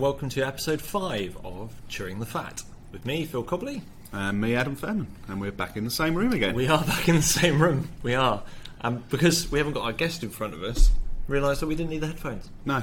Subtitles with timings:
[0.00, 2.62] And welcome to episode 5 of Chewing the Fat.
[2.90, 3.82] With me, Phil Cobley.
[4.14, 6.54] And me, Adam Fairman, and we're back in the same room again.
[6.54, 7.90] We are back in the same room.
[8.02, 8.42] We are.
[8.80, 10.88] Um, because we haven't got our guest in front of us,
[11.28, 12.48] realised that we didn't need the headphones.
[12.64, 12.82] no,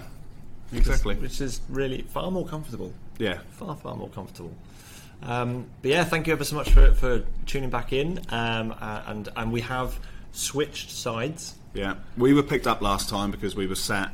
[0.71, 1.15] exactly.
[1.15, 2.93] Which is really far more comfortable.
[3.17, 4.53] Yeah, Far, far more comfortable.
[5.23, 8.19] Um, but yeah, thank you ever so much for, for tuning back in.
[8.29, 9.99] Um, uh, and, and we have
[10.33, 11.55] switched sides.
[11.73, 11.95] yeah.
[12.15, 14.13] We were picked up last time because we were sat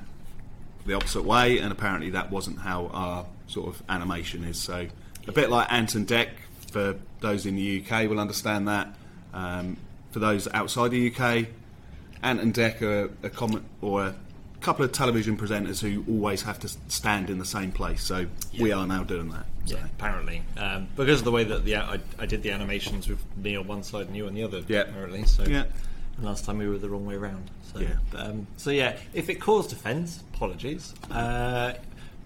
[0.86, 4.60] the opposite way, and apparently that wasn't how our sort of animation is.
[4.60, 4.88] So,
[5.28, 6.30] a bit like Ant and Dec
[6.72, 8.94] for those in the UK will understand that.
[9.34, 9.78] Um,
[10.12, 11.48] for those outside the UK,
[12.22, 14.16] Ant and Dec are a common or a
[14.62, 18.04] couple of television presenters who always have to stand in the same place.
[18.04, 18.28] So
[18.60, 19.46] we are now doing that.
[19.66, 19.76] So.
[19.76, 20.44] Yeah, apparently.
[20.58, 23.68] Um, because of the way that the I, I did the animations with me on
[23.68, 24.82] one side and you on the other, Yeah.
[24.82, 25.26] apparently.
[25.26, 25.64] So Yeah.
[26.18, 27.50] and last time we were the wrong way around.
[27.74, 27.96] So, Yeah.
[28.18, 30.94] um, so yeah, if it caused offence, apologies.
[31.10, 31.74] Uh,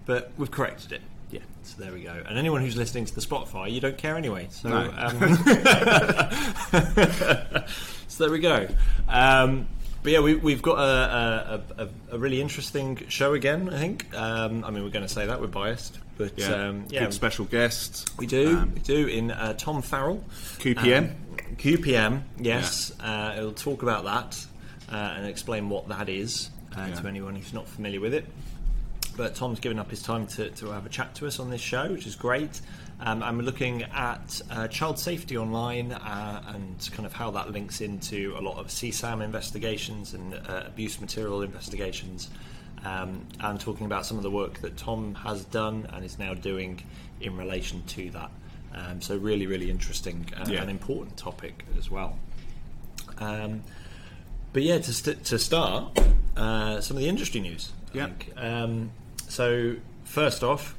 [0.06, 1.00] but we've corrected it.
[1.30, 1.40] Yeah.
[1.62, 2.12] So there we go.
[2.26, 4.48] And anyone who's listening to the Spotify, you don't care anyway.
[4.50, 4.92] So, No.
[4.96, 5.36] um,
[8.08, 8.66] so there we go.
[9.08, 9.68] Um,
[10.02, 13.68] but yeah, we, we've got a, a, a, a really interesting show again.
[13.72, 14.12] I think.
[14.14, 17.12] Um, I mean, we're going to say that we're biased, but Yeah, um, yeah, Big
[17.12, 18.04] special guests.
[18.16, 18.58] we do.
[18.58, 20.24] Um, we do in uh, Tom Farrell.
[20.58, 21.10] QPM.
[21.10, 21.16] Um,
[21.56, 22.92] QPM, yes.
[23.00, 24.46] Uh, it'll talk about that
[24.92, 26.94] uh, and explain what that is uh, Yeah.
[27.00, 28.26] to anyone who's not familiar with it.
[29.16, 31.60] But Tom's given up his time to, to have a chat to us on this
[31.60, 32.60] show, which is great.
[33.00, 37.50] Um, and we're looking at uh, child safety online uh, and kind of how that
[37.50, 42.28] links into a lot of CSAM investigations and uh, abuse material investigations.
[42.84, 46.34] Um, and talking about some of the work that Tom has done and is now
[46.34, 46.80] doing
[47.20, 48.30] in relation to that.
[48.72, 50.60] Um, so, really, really interesting uh, Yeah.
[50.62, 52.16] and important topic as well.
[53.18, 53.62] Um,
[54.52, 55.98] but yeah, to, st- to start,
[56.38, 57.72] uh, some of the industry news.
[57.92, 58.08] Yeah.
[58.36, 58.90] Um,
[59.28, 60.76] so, first off,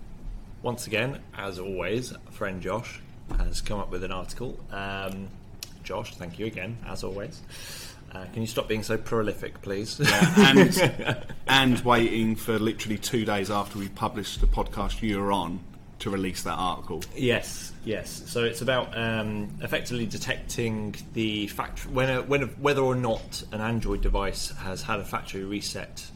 [0.61, 2.99] once again, as always, friend Josh
[3.37, 4.59] has come up with an article.
[4.71, 5.27] Um,
[5.83, 7.41] Josh, thank you again, as always.
[8.11, 9.99] Uh, can you stop being so prolific, please?
[10.37, 15.59] and and waiting for literally two days after we published the podcast you were on
[15.99, 17.03] to release that article.
[17.15, 18.23] Yes, yes.
[18.25, 23.43] So it's about um, effectively detecting the fact when, a, when a, whether or not
[23.51, 26.09] an Android device has had a factory reset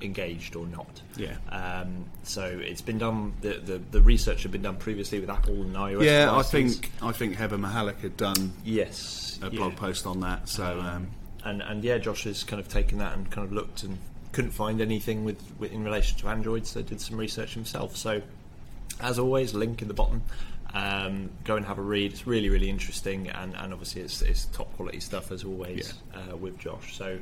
[0.00, 1.02] engaged or not.
[1.16, 1.36] Yeah.
[1.50, 3.34] Um, so it's been done.
[3.40, 6.04] The, the the research had been done previously with Apple and iOS.
[6.04, 9.50] Yeah, I think I think Heather Mahalik had done yes, a yeah.
[9.50, 10.48] blog post on that.
[10.48, 11.08] So um,
[11.44, 13.98] and and yeah, Josh has kind of taken that and kind of looked and
[14.32, 17.96] couldn't find anything with, with in relation to Android, so did some research himself.
[17.96, 18.22] So,
[19.00, 20.22] as always, link in the bottom.
[20.74, 22.12] Um, go and have a read.
[22.12, 26.36] It's really really interesting, and, and obviously it's, it's top quality stuff as always uh,
[26.36, 26.96] with Josh.
[26.96, 27.18] So.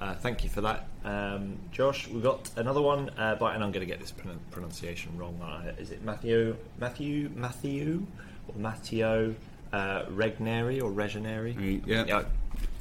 [0.00, 2.06] Uh, thank you for that, um, Josh.
[2.06, 5.40] We've got another one, uh, but and I'm going to get this pron- pronunciation wrong.
[5.42, 8.06] Uh, is it Matthew, Matthew, Matthew,
[8.46, 9.34] or Matteo
[9.72, 11.82] uh, Regneri or Regeneri?
[11.84, 12.22] yeah,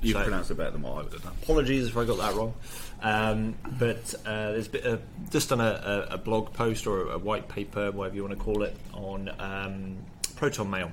[0.03, 1.33] you so- pronounced it better than what I would have done.
[1.41, 2.53] apologies if I got that wrong.
[3.01, 4.99] Um, but uh, there's a,
[5.29, 8.63] just done a, a, blog post or a white paper, whatever you want to call
[8.63, 9.97] it, on um,
[10.35, 10.91] Proton Mail.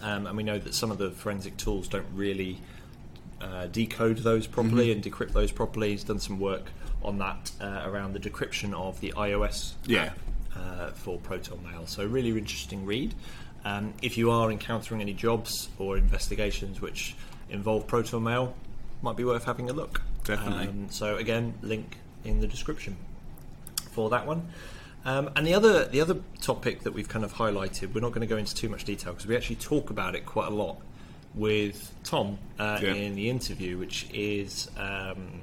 [0.00, 2.58] Um, and we know that some of the forensic tools don't really
[3.40, 5.90] uh, decode those properly and decrypt those properly.
[5.90, 6.70] He's done some work
[7.04, 10.04] on that uh, around the decryption of the iOS Yeah.
[10.04, 10.18] app
[10.56, 11.86] uh, for Proton Mail.
[11.86, 13.14] So, really interesting read.
[13.64, 17.14] Um, if you are encountering any jobs or investigations which
[17.48, 18.54] involve Proton Mail,
[19.02, 20.02] might be worth having a look.
[20.24, 20.68] Definitely.
[20.68, 22.96] Um, so, again, link in the description
[23.90, 24.48] for that one.
[25.04, 28.20] Um, and the other the other topic that we've kind of highlighted, we're not going
[28.20, 30.76] to go into too much detail because we actually talk about it quite a lot
[31.34, 32.92] with Tom uh, Yeah.
[32.94, 35.40] in the interview, which is um,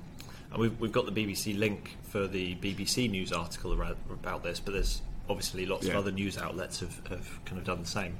[0.51, 4.59] and we've, we've got the BBC link for the BBC news article about, about this,
[4.61, 5.91] but there's obviously lots Yeah.
[5.93, 8.15] of other news outlets have, have kind of done the same.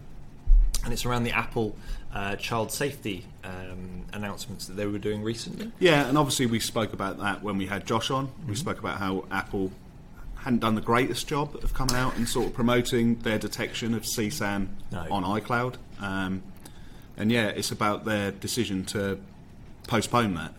[0.84, 1.76] And it's around the Apple
[2.14, 5.72] uh, child safety um, announcements that they were doing recently.
[5.80, 8.30] Yeah, and obviously we spoke about that when we had Josh on.
[8.48, 9.72] We spoke about how Apple
[10.36, 14.04] hadn't done the greatest job of coming out and sort of promoting their detection of
[14.04, 15.06] CSAM No.
[15.12, 15.76] on iCloud.
[16.00, 16.44] Um,
[17.18, 19.20] and yeah, it's about their decision to
[19.88, 20.54] postpone that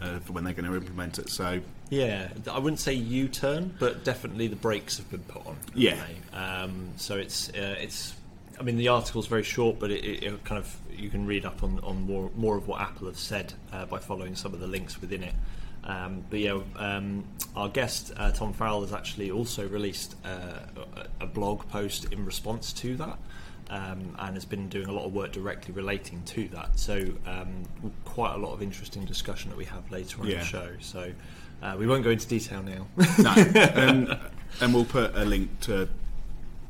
[0.00, 1.28] uh, for when they're going to implement it.
[1.28, 1.60] So
[1.90, 5.56] Yeah, I wouldn't say U-turn, but definitely the brakes have been put on.
[5.74, 6.02] Yeah.
[6.32, 8.14] Um, so it's uh, it's.
[8.58, 11.44] I mean, the article's very short, but it, it, it kind of you can read
[11.44, 14.60] up on, on more more of what Apple have said uh, by following some of
[14.60, 15.34] the links within it.
[15.84, 17.24] Um, but yeah, um,
[17.56, 20.60] our guest uh, Tom Farrell has actually also released uh,
[21.20, 23.18] a, blog post in response to that.
[23.70, 26.78] Um, and has been doing a lot of work directly relating to that.
[26.78, 27.64] So, um,
[28.06, 30.38] quite a lot of interesting discussion that we have later on Yeah.
[30.38, 30.70] the show.
[30.80, 31.12] So,
[31.62, 32.86] uh, we won't go into detail now.
[33.18, 34.18] no, and
[34.62, 35.86] and we'll put a link to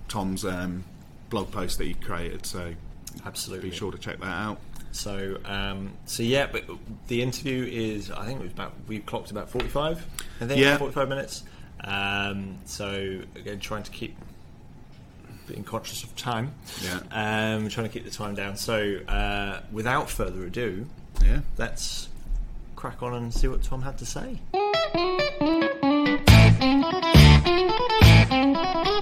[0.08, 0.82] Tom's um,
[1.30, 2.46] blog post that he created.
[2.46, 2.74] So
[3.24, 3.70] Absolutely.
[3.70, 4.60] be sure to check that out.
[4.92, 6.64] So, um, so yeah, but
[7.08, 10.04] the interview is, I think it was about, we clocked about 45,
[10.40, 10.78] I think, Yeah.
[10.78, 11.42] 45 minutes.
[11.84, 14.16] Um, so, again, trying to keep,
[15.46, 16.52] being conscious of time.
[16.82, 17.00] Yeah.
[17.12, 18.56] Um, trying to keep the time down.
[18.56, 20.86] So, uh, without further ado,
[21.22, 21.40] Yeah.
[21.58, 22.08] let's
[22.74, 24.40] crack on and see what Tom had to say.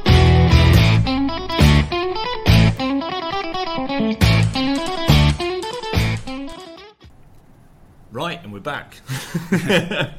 [8.67, 9.01] back.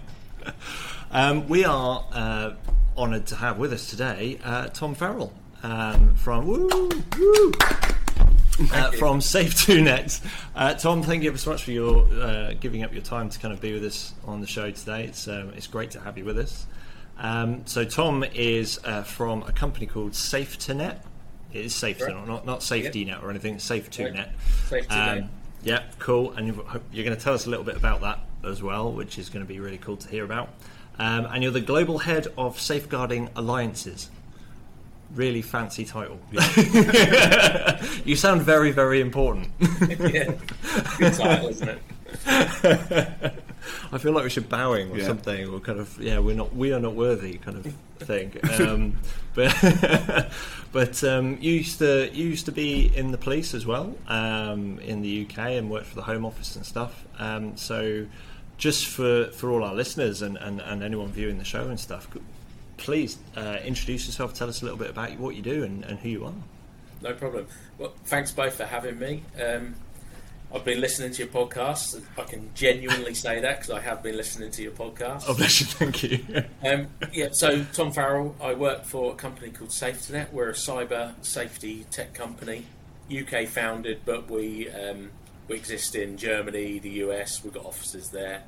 [1.11, 2.53] um, we are uh,
[2.97, 5.33] honoured to have with us today uh, Tom Farrell
[5.63, 7.51] um, from woo, woo,
[8.71, 10.25] uh, from Safe2Net.
[10.55, 13.53] Uh, Tom, thank you so much for your uh, giving up your time to kind
[13.53, 15.03] of be with us on the show today.
[15.03, 16.67] It's um, it's great to have you with us.
[17.17, 20.99] Um, so Tom is uh, from a company called Safe2Net.
[21.51, 22.25] It is Safe, Right.
[22.25, 23.57] not not Safety Net or anything.
[23.57, 24.29] Safe2Net.
[24.69, 25.23] Safe2Net.
[25.23, 25.29] Um,
[25.63, 26.31] yeah, cool.
[26.31, 26.61] And you've,
[26.93, 29.45] you're going to tell us a little bit about that as well, which is going
[29.45, 30.49] to be really cool to hear about.
[30.99, 34.09] Um, and you're the global head of safeguarding alliances.
[35.15, 36.19] Really fancy title.
[38.05, 39.49] you sound very, very important.
[39.89, 40.33] yeah,
[40.97, 41.79] good title, isn't
[42.25, 43.33] it?
[43.91, 45.05] I feel like we should bowing or Yeah.
[45.05, 48.33] something, or kind of yeah, we're not, we are not worthy, kind of thing.
[48.59, 48.97] Um,
[49.33, 49.53] but
[50.71, 54.79] but um, you used to you used to be in the police as well um,
[54.79, 57.05] in the UK and worked for the Home Office and stuff.
[57.19, 58.05] Um, so
[58.57, 62.07] just for for all our listeners and, and, and anyone viewing the show and stuff,
[62.77, 64.33] please uh, introduce yourself.
[64.33, 66.33] Tell us a little bit about what you do and, and who you are.
[67.01, 67.45] No problem.
[67.77, 69.23] Well, thanks both for having me.
[69.39, 69.75] Um,
[70.53, 72.01] I've been listening to your podcast.
[72.17, 75.25] I can genuinely say that because I have been listening to your podcast.
[75.27, 75.65] Oh, bless you.
[75.67, 76.19] Thank you.
[76.65, 80.31] Um, yeah, so Tom Farrell, I work for a company called Safe2Net.
[80.31, 82.65] We're a cyber safety tech company,
[83.11, 85.11] UK founded, but we um,
[85.49, 87.43] we exist in Germany, the US.
[87.43, 88.43] We've got offices there,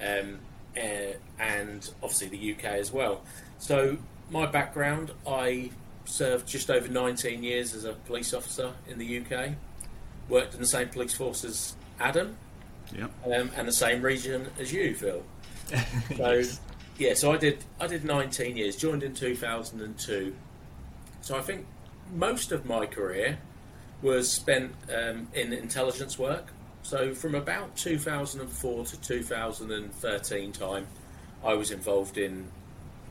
[0.00, 0.38] um,
[0.76, 3.22] uh, and obviously the UK as well.
[3.58, 3.98] So
[4.30, 5.70] my background, I
[6.04, 9.54] served just over 19 years as a police officer in the UK.
[10.32, 12.38] Worked in the same police force as Adam,
[12.96, 13.08] Yeah.
[13.26, 15.22] um, and the same region as you, Phil.
[16.16, 16.60] So Yes.
[16.96, 20.34] yeah, so I did I did 19 years, joined in 2002.
[21.20, 21.66] So I think
[22.14, 23.36] most of my career
[24.00, 26.46] was spent um, in intelligence work.
[26.82, 30.86] So from about 2004 to 2013 time,
[31.44, 32.48] I was involved in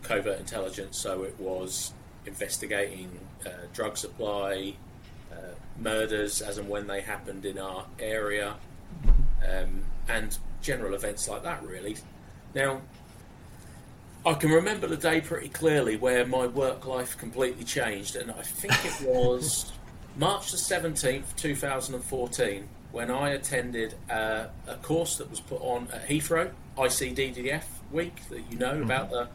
[0.02, 0.98] covert intelligence.
[0.98, 1.94] So it was
[2.26, 4.74] investigating uh, drug supply,
[5.80, 8.56] murders as and when they happened in our area,
[9.48, 11.64] um, and general events like that.
[11.64, 11.98] Really.
[12.54, 12.82] Now,
[14.26, 18.44] I can remember the day pretty clearly where my work life completely changed, and I
[18.44, 19.72] think it was
[20.18, 26.08] March the 17th, 2014, when I attended uh, a course that was put on at
[26.08, 29.30] Heathrow, ICDDF week, that you know about the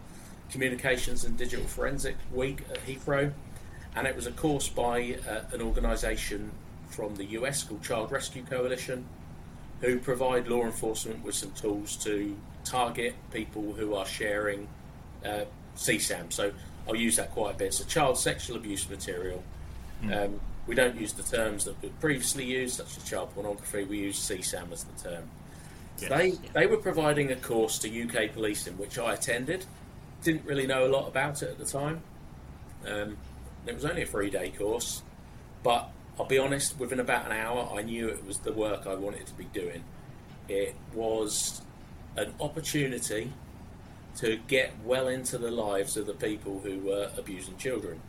[0.51, 3.33] Communications and Digital Forensic Week at Heathrow.
[3.97, 6.53] And it was a course by uh, an organisation
[6.89, 9.07] from the US called Child Rescue Coalition,
[9.81, 14.69] who provide law enforcement with some tools to target people who are sharing
[15.25, 15.45] uh,
[15.77, 16.33] CSAM.
[16.33, 16.53] So
[16.87, 17.75] I'll use that quite a bit.
[17.75, 19.43] So child sexual abuse material.
[20.13, 23.85] Um, we don't use the terms that we previously used, such as child pornography.
[23.85, 25.25] We use CSAM as the term.
[25.99, 26.37] Yes, They yeah.
[26.53, 29.65] they were providing a course to UK policing, which I attended.
[30.23, 32.03] Didn't really know a lot about it at the time.
[32.87, 33.17] Um,
[33.67, 35.03] it was only a three day course,
[35.63, 36.79] but I'll be honest.
[36.79, 39.85] Within about an hour, I knew it was the work I wanted to be doing.
[40.49, 41.63] It was
[42.17, 43.33] an opportunity
[44.17, 48.01] to get well into the lives of the people who were abusing children.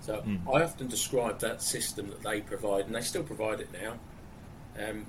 [0.00, 0.22] So
[0.52, 3.94] I often describe that system that they provide, and they still provide it now,
[4.82, 5.06] um,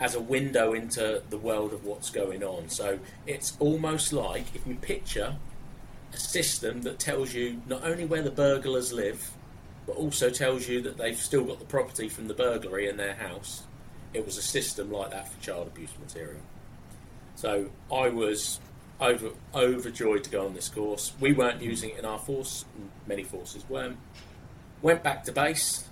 [0.00, 2.68] as a window into the world of what's going on.
[2.68, 5.36] So it's almost like if you picture
[6.12, 9.30] a system that tells you not only where the burglars live,
[9.86, 13.14] but also tells you that they've still got the property from the burglary in their
[13.14, 13.62] house.
[14.12, 16.40] It was a system like that for child abuse material.
[17.36, 18.60] So I was
[19.00, 21.12] over overjoyed to go on this course.
[21.20, 22.64] We weren't using it in our force;
[23.06, 23.96] many forces weren't.
[24.82, 25.88] Went back to base,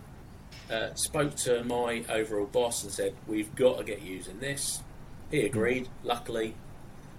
[0.70, 4.82] uh, spoke to my overall boss, and said, "We've got to get using this."
[5.30, 5.88] He agreed.
[6.02, 6.54] Luckily,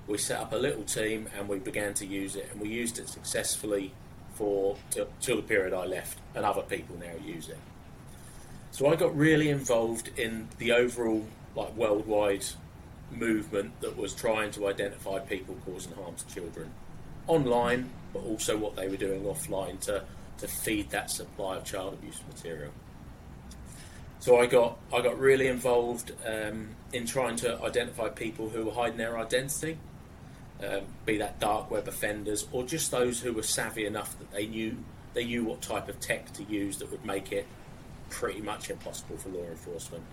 [0.08, 2.98] we set up a little team and we began to use it, and we used
[3.00, 3.92] it successfully
[4.34, 7.58] for till, till the period I left, and other people now use it.
[8.72, 12.46] So I got really involved in the overall like worldwide
[13.12, 16.72] movement that was trying to identify people causing harm to children.
[17.28, 20.04] online, but also what they were doing offline to,
[20.40, 22.72] to feed that supply of child abuse material.
[24.20, 28.72] So I got I got really involved um, in trying to identify people who were
[28.72, 29.78] hiding their identity,
[30.64, 34.48] um, be that dark web offenders or just those who were savvy enough that they
[34.48, 34.76] knew
[35.14, 37.48] they knew what type of tech to use that would make it
[38.10, 40.04] pretty much impossible for law enforcement.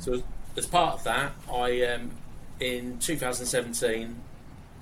[0.00, 0.22] So
[0.56, 2.10] as part of that, I um,
[2.60, 4.16] in 2017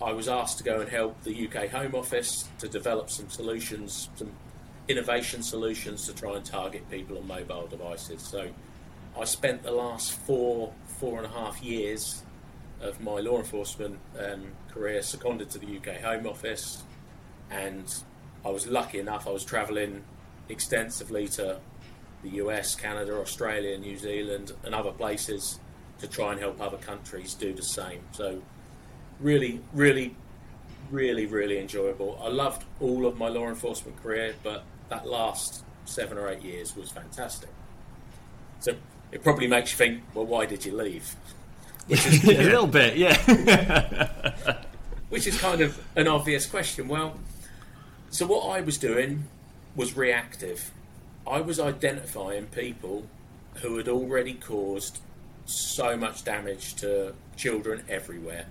[0.03, 4.11] I was asked to go and help the UK Home Office to develop some solutions,
[4.17, 4.31] some
[4.89, 8.23] innovation solutions to try and target people on mobile devices.
[8.23, 8.49] So
[9.19, 12.23] I spent the last four, four and a half years
[12.81, 16.83] of my law enforcement um, career seconded to the UK Home Office,
[17.51, 17.95] and
[18.45, 20.05] I was lucky enough, I was travelling
[20.49, 21.59] extensively to
[22.23, 25.59] the US, Canada, Australia, New Zealand, and other places
[25.99, 28.01] to try and help other countries do the same.
[28.13, 28.43] So,
[29.21, 30.15] really, really,
[30.91, 32.21] really, really enjoyable.
[32.23, 36.77] I loved all of my law enforcement career, but that last seven or eight years
[36.77, 37.49] was fantastic.
[38.61, 38.75] So,
[39.13, 41.15] it probably makes you think, well, why did you leave?
[41.91, 44.63] a little bit, yeah.
[45.09, 46.89] Which is kind of an obvious question.
[46.89, 47.19] Well,
[48.11, 49.25] so what I was doing
[49.77, 50.73] was reactive.
[51.27, 53.07] I was identifying people
[53.57, 54.99] who had already caused
[55.45, 58.47] so much damage to children everywhere.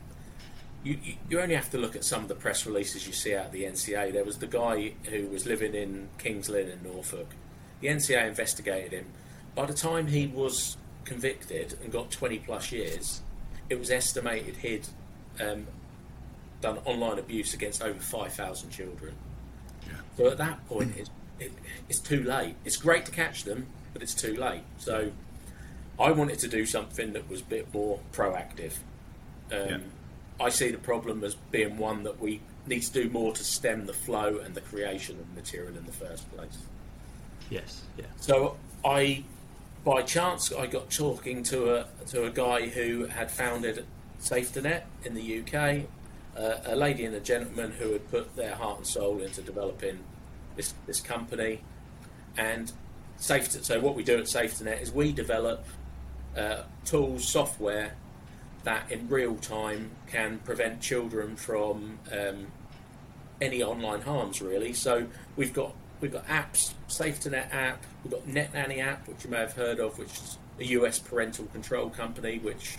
[0.83, 3.35] You, you, you only have to look at some of the press releases you see
[3.35, 4.13] out of the NCA.
[4.13, 7.27] There was the guy who was living in Kings Lynn in Norfolk.
[7.81, 9.07] The NCA investigated him.
[9.55, 13.21] By the time he was convicted and got 20 plus years,
[13.69, 14.87] it was estimated he'd
[15.39, 15.67] um,
[16.61, 19.13] done online abuse against over 5,000 children.
[19.85, 19.93] Yeah.
[20.17, 21.51] So at that point, it's, it,
[21.89, 22.55] it's too late.
[22.65, 24.63] It's great to catch them, but it's too late.
[24.77, 25.11] So
[25.99, 28.73] I wanted to do something that was a bit more proactive.
[29.51, 29.77] Um, Yeah.
[30.37, 33.85] I see the problem as being one that we need to do more to stem
[33.85, 36.57] the flow and the creation of material in the first place.
[37.49, 38.05] yes, yeah.
[38.17, 39.23] So I,
[39.85, 43.85] by chance, I got talking to a to a guy who had founded
[44.19, 45.85] Safe2Net in the UK,
[46.35, 49.99] uh, a lady and a gentleman who had put their heart and soul into developing
[50.55, 51.61] this this company,
[52.35, 52.71] and
[53.17, 53.59] safety.
[53.61, 55.63] So what we do at Safe2Net is we develop
[56.35, 57.93] uh, tools, software
[58.63, 62.47] that in real time can prevent children from um,
[63.39, 64.73] any online harms really.
[64.73, 69.39] So we've got we've got apps, Safe2Net app, we've got NetNanny app, which you may
[69.39, 72.77] have heard of, which is a US parental control company, which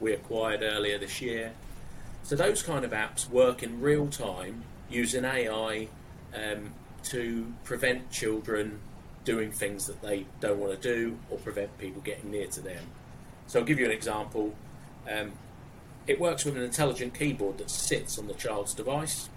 [0.00, 1.52] we acquired earlier this year.
[2.22, 5.88] So those kind of apps work in real time using AI
[6.34, 6.72] um,
[7.04, 8.80] to prevent children
[9.24, 12.84] doing things that they don't want to do or prevent people getting near to them.
[13.46, 14.54] So I'll give you an example.
[15.10, 15.32] Um,
[16.06, 19.28] it works with an intelligent keyboard that sits on the child's device.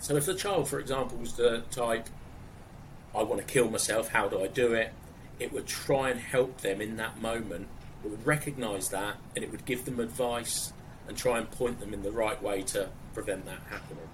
[0.00, 2.08] So if the child, for example, was to type,
[3.14, 4.92] I want to kill myself, how do I do it?
[5.38, 7.68] It would try and help them in that moment.
[8.04, 10.72] It would recognise that and it would give them advice
[11.08, 14.08] and try and point them in the right way to prevent that happening.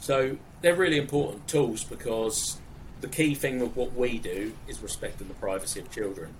[0.00, 2.58] So they're really important tools because
[3.00, 6.34] the key thing with what we do is respecting the privacy of children.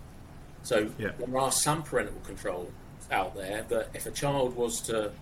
[0.62, 1.10] So Yeah.
[1.18, 2.70] there are some parental control
[3.10, 5.12] out there that if a child was to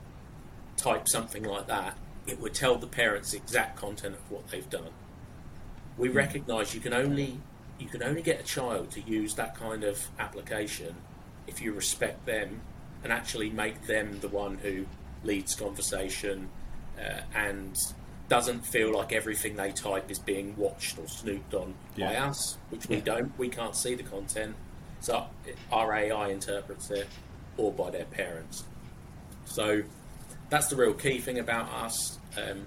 [0.77, 4.69] type something like that, it would tell the parents the exact content of what they've
[4.71, 4.91] done.
[5.97, 7.39] We recognise you can only
[7.79, 10.95] you can only get a child to use that kind of application
[11.49, 12.61] if you respect them
[13.03, 14.87] and actually make them the one who
[15.25, 16.49] leads conversation
[16.99, 17.75] uh, and
[18.29, 22.89] doesn't feel like everything they type is being watched or snooped on by us, which
[22.89, 23.03] we Yeah.
[23.05, 23.39] don't.
[23.39, 24.55] We can't see the content,
[25.01, 25.27] so
[25.71, 27.09] our AI interprets it,
[27.59, 28.65] or by their parents.
[29.45, 29.83] So
[30.49, 32.19] that's the real key thing about us.
[32.39, 32.67] Um,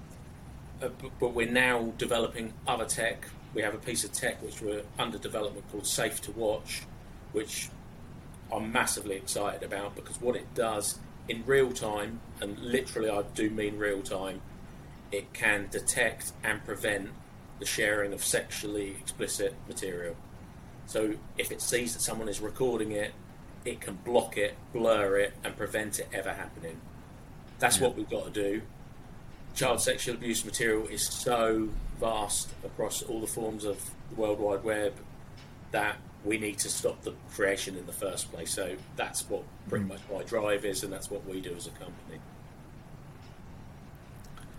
[0.81, 3.27] uh, but, but we're now developing other tech.
[3.53, 6.83] We have a piece of tech which we're under development called Safe to Watch,
[7.31, 7.69] which
[8.51, 13.49] I'm massively excited about because what it does in real time, and literally I do
[13.49, 14.41] mean real time,
[15.11, 17.09] it can detect and prevent
[17.59, 20.15] the sharing of sexually explicit material.
[20.85, 23.13] So if it sees that someone is recording it,
[23.65, 26.79] it can block it, blur it, and prevent it ever happening.
[27.59, 28.61] That's what we've got to do.
[29.57, 31.67] Child sexual abuse material is so
[31.99, 34.93] vast across all the forms of the World Wide Web
[35.71, 38.53] that we need to stop the creation in the first place.
[38.53, 39.89] So that's what pretty mm.
[39.89, 42.19] much my drive is, and that's what we do as a company.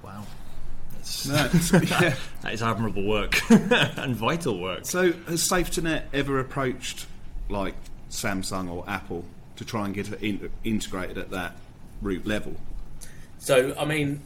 [0.03, 0.27] Wow.
[0.93, 2.17] That's, No, yeah.
[2.43, 4.85] that is admirable work and vital work.
[4.85, 7.07] So has Safe2Net ever approached
[7.49, 7.77] like
[8.11, 9.25] Samsung or Apple
[9.55, 11.55] to try and get it in, integrated at that
[12.03, 12.57] root level?
[13.39, 14.23] So, I mean,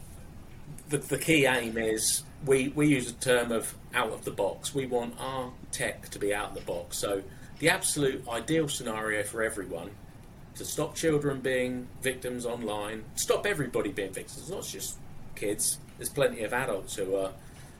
[0.89, 4.73] the, the key aim is we, we use a term of out of the box.
[4.75, 6.97] We want our tech to be out of the box.
[6.97, 7.23] So
[7.59, 9.91] the absolute ideal scenario for everyone
[10.55, 14.39] to stop children being victims online, stop everybody being victims.
[14.39, 14.97] It's not just
[15.35, 15.79] kids.
[15.97, 17.31] There's plenty of adults who are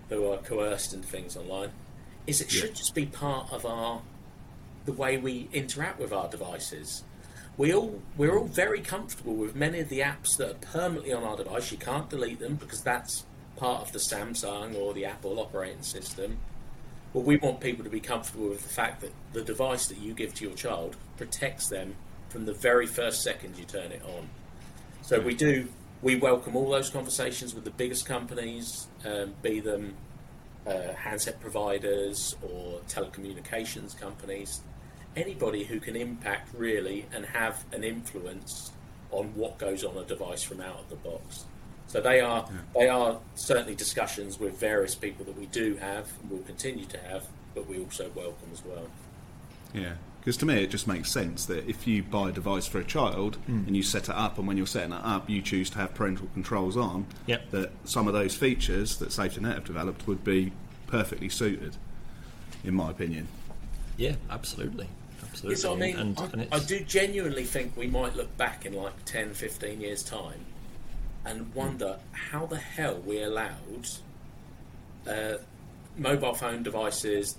[0.10, 1.72] who are coerced into things online.
[2.28, 2.62] Is it Yeah.
[2.62, 4.02] should just be part of our
[4.86, 7.04] the way we interact with our devices.
[7.56, 11.24] We all we're all very comfortable with many of the apps that are permanently on
[11.24, 11.72] our device.
[11.72, 13.26] You can't delete them because that's
[13.58, 16.38] part of the Samsung or the Apple operating system.
[17.14, 20.16] Well, we want people to be comfortable with the fact that the device that you
[20.16, 21.96] give to your child protects them
[22.30, 24.28] from the very first second you turn it on.
[25.04, 25.68] So we do.
[26.02, 29.94] We welcome all those conversations with the biggest companies, um, be them
[30.66, 34.62] uh, handset providers or telecommunications companies,
[35.16, 38.72] anybody who can impact really and have an influence
[39.12, 41.46] on what goes on a device from out of the box.
[41.88, 46.32] So they are they are certainly discussions with various people that we do have and
[46.32, 48.88] will continue to have, but we also welcome as well.
[49.74, 52.80] Yeah, because to me it just makes sense that if you buy a device for
[52.80, 53.64] a child hmm.
[53.68, 55.94] and you set it up, and when you're setting it up, you choose to have
[55.94, 57.52] parental controls on, Yep.
[57.52, 60.52] that some of those features that Safe2Net have developed would be
[60.88, 61.78] perfectly suited,
[62.64, 63.28] in my opinion.
[63.98, 64.88] Yeah, absolutely,
[65.34, 65.56] absolutely.
[65.56, 68.74] Yes, I mean, and, I, and I do genuinely think we might look back in
[68.74, 70.46] like 10, 15 years' time
[71.26, 73.88] and wonder how the hell we allowed
[75.08, 75.36] uh,
[75.98, 77.38] mobile phone devices,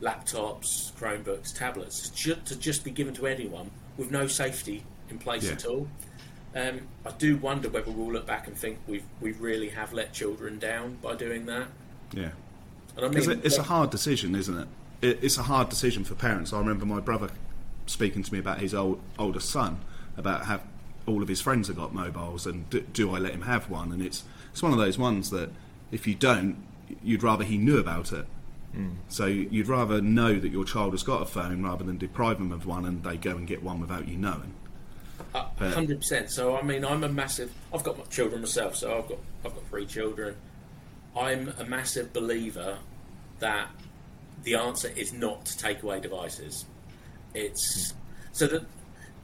[0.00, 5.44] laptops, Chromebooks, tablets ju- to just be given to anyone with no safety in place
[5.44, 5.52] Yeah.
[5.52, 5.88] at all.
[6.54, 10.12] Um, I do wonder whether we'll look back and think we we really have let
[10.12, 11.68] children down by doing that.
[12.12, 12.30] Yeah.
[12.96, 14.66] And I mean, it, it's a hard decision, isn't it?
[15.02, 15.18] It?
[15.22, 16.52] It's a hard decision for parents.
[16.52, 17.30] I remember my brother
[17.86, 19.80] speaking to me about his old, oldest son,
[20.16, 20.60] about how
[21.06, 23.92] all of his friends have got mobiles, and do, do I let him have one?
[23.92, 25.50] And it's it's one of those ones that
[25.90, 26.56] if you don't,
[27.02, 28.26] you'd rather he knew about it.
[28.76, 28.96] Mm.
[29.08, 32.52] So you'd rather know that your child has got a phone rather than deprive them
[32.52, 34.54] of one and they go and get one without you knowing.
[35.34, 36.30] Uh, hundred percent.
[36.30, 37.52] So I mean, I'm a massive.
[37.72, 40.36] I've got my children myself, so I've got I've got three children.
[41.16, 42.78] I'm a massive believer
[43.40, 43.68] that
[44.42, 46.64] the answer is not to take away devices.
[47.34, 47.94] It's
[48.32, 48.62] so that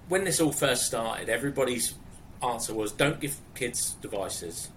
[0.08, 1.94] when this all first started, everybody's
[2.42, 4.70] answer was don't give kids devices.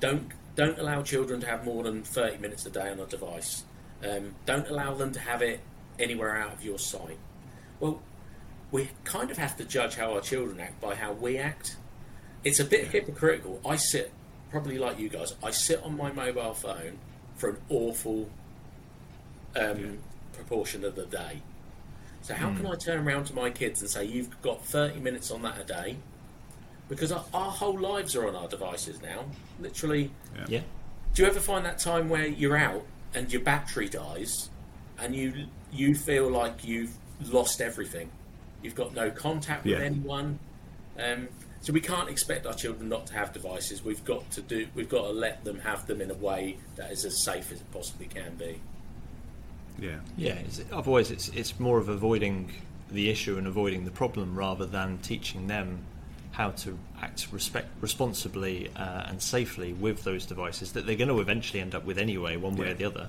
[0.00, 3.64] Don't don't allow children to have more than thirty minutes a day on a device.
[4.06, 5.60] Um, don't allow them to have it
[5.98, 7.18] anywhere out of your sight.
[7.80, 8.02] Well,
[8.70, 11.76] we kind of have to judge how our children act by how we act.
[12.44, 13.60] It's a bit hypocritical.
[13.66, 14.12] I sit,
[14.50, 16.98] probably like you guys, I sit on my mobile phone
[17.36, 18.28] for an awful
[19.58, 19.98] um,
[20.34, 21.40] proportion of the day.
[22.22, 25.30] So, how can I turn around to my kids and say, You've got 30 minutes
[25.30, 25.96] on that a day?
[26.88, 29.24] Because our, our whole lives are on our devices now.
[29.60, 30.10] Literally,
[30.48, 30.60] yeah,
[31.14, 34.50] do you ever find that time where you're out and your battery dies
[34.98, 36.92] and you you feel like you've
[37.30, 38.10] lost everything?
[38.62, 39.84] You've got no contact with Yeah.
[39.84, 40.38] anyone.
[40.98, 41.28] Um,
[41.60, 43.84] so we can't expect our children not to have devices.
[43.84, 44.66] We've got to do.
[44.74, 47.60] We've got to let them have them in a way that is as safe as
[47.60, 48.60] it possibly can be.
[49.78, 49.96] Yeah.
[50.16, 50.38] yeah.
[50.72, 52.52] Otherwise, it's it's more of avoiding
[52.90, 55.80] the issue and avoiding the problem rather than teaching them
[56.32, 61.18] how to act respect responsibly uh, and safely with those devices that they're going to
[61.20, 62.72] eventually end up with anyway, one way Yeah.
[62.72, 63.08] or the other.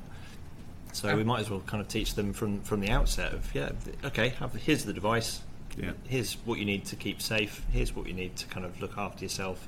[0.93, 3.69] So we might as well kind of teach them from, from the outset of yeah,
[4.05, 5.41] okay, have, here's the device,
[5.77, 5.91] Yeah.
[6.07, 8.97] here's what you need to keep safe, here's what you need to kind of look
[8.97, 9.67] after yourself.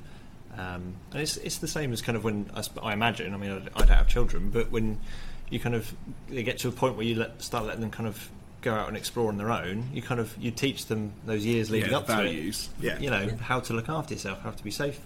[0.58, 3.32] Um, and it's, it's the same as kind of when I, I imagine.
[3.32, 4.98] I mean, I, I don't have children, but when
[5.50, 5.92] you kind of
[6.28, 8.30] they get to a point where you let, start letting them kind of
[8.62, 11.70] go out and explore on their own, you kind of you teach them those years
[11.70, 12.68] leading Yeah, up values.
[12.80, 12.92] to it.
[12.92, 12.98] Yeah.
[12.98, 15.00] you know how to look after yourself, how to be safe.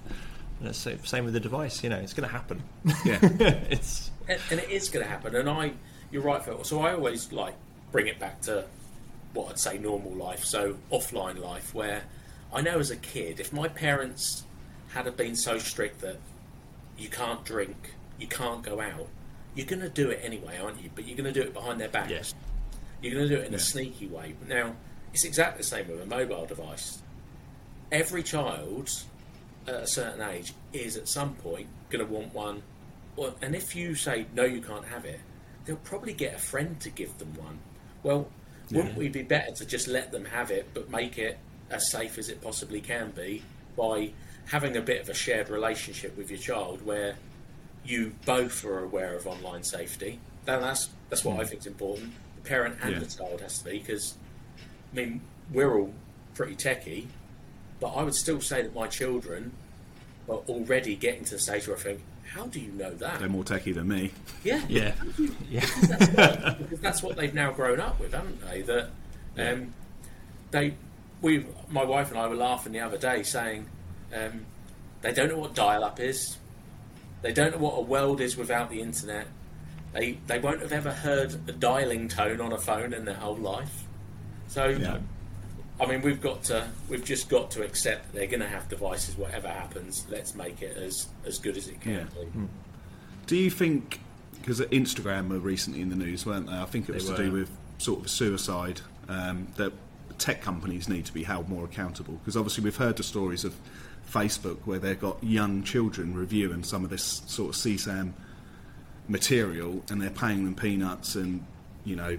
[0.61, 1.83] And it's the same with the device.
[1.83, 2.62] You know, it's going to happen.
[3.04, 3.18] Yeah.
[3.70, 5.35] it's and, and it is going to happen.
[5.35, 5.72] And I,
[6.11, 6.64] you're right, Phil.
[6.64, 7.54] So I always like
[7.92, 8.64] bring it back to
[9.33, 12.02] what I'd say normal life, so offline life, where
[12.52, 14.44] I know as a kid, if my parents
[14.92, 16.18] had been so strict that
[16.96, 19.09] you can't drink, you can't go out,
[19.54, 20.90] you're going to do it anyway, aren't you?
[20.94, 22.10] But you're going to do it behind their backs.
[22.10, 22.34] Yes.
[23.02, 23.58] You're going to do it in Yeah.
[23.58, 24.34] a sneaky way.
[24.48, 24.74] Now,
[25.12, 27.02] it's exactly the same with a mobile device.
[27.92, 28.90] Every child
[29.66, 32.62] at a certain age is at some point going to want one.
[33.16, 35.20] Well, and if you say no, you can't have it,
[35.64, 37.58] they'll probably get a friend to give them one.
[38.02, 38.28] Well,
[38.70, 41.38] wouldn't we be better to just let them have it, but make it
[41.70, 43.42] as safe as it possibly can be
[43.76, 44.10] by
[44.46, 47.14] having a bit of a shared relationship with your child, where
[47.84, 50.18] you both are aware of online safety?
[50.44, 52.12] That's that's what I think is important.
[52.42, 52.98] The parent and Yeah.
[53.00, 54.14] the child has to be because,
[54.92, 55.20] I mean,
[55.52, 55.92] we're all
[56.34, 57.06] pretty techie,
[57.80, 59.52] but I would still say that my children
[60.28, 62.00] are already getting to the stage where I think,
[62.32, 63.20] how do you know that?
[63.20, 64.10] They're more techie than me.
[64.42, 64.94] Yeah, Yeah,
[65.50, 68.62] yeah, that's because that's what they've now grown up with, haven't they?
[68.62, 68.90] That
[69.38, 69.72] um,
[70.50, 70.74] they,
[71.22, 73.66] we, my wife and I were laughing the other day, saying
[74.14, 74.46] um,
[75.02, 76.36] they don't know what dial-up is,
[77.24, 79.26] they don't know what a world is without the internet.
[79.94, 83.37] They they won't have ever heard a dialing tone on a phone in their whole
[83.37, 83.84] life.
[84.48, 84.98] So, Yeah.
[85.80, 88.68] I mean, we've got to, we've just got to accept that they're going to have
[88.68, 90.06] devices, whatever happens.
[90.08, 92.04] Let's make it as as good as it can Yeah.
[92.32, 92.48] be.
[93.26, 94.00] Do you think
[94.38, 96.52] because Instagram were recently in the news, weren't they?
[96.52, 99.72] I think it was to do with sort of suicide um, that
[100.18, 103.54] tech companies need to be held more accountable because obviously we've heard the stories of
[104.14, 108.12] Facebook where they've got young children reviewing some of this sort of CSAM
[109.09, 111.44] material and they're paying them peanuts and
[111.85, 112.16] you know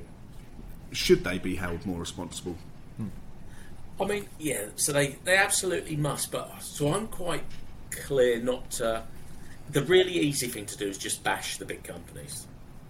[0.92, 2.56] should they be held more responsible?
[4.00, 7.44] I mean, yeah, so they, they absolutely must, but so I'm quite
[7.92, 9.04] clear not to.
[9.72, 12.46] The really easy thing to do is just bash the big companies.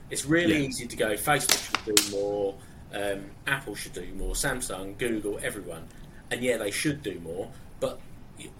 [0.10, 0.68] It's really Yeah.
[0.68, 2.56] easy to go, Facebook should do more,
[2.94, 5.88] um, Apple should do more, Samsung, Google, everyone.
[6.32, 8.00] And yeah, they should do more, but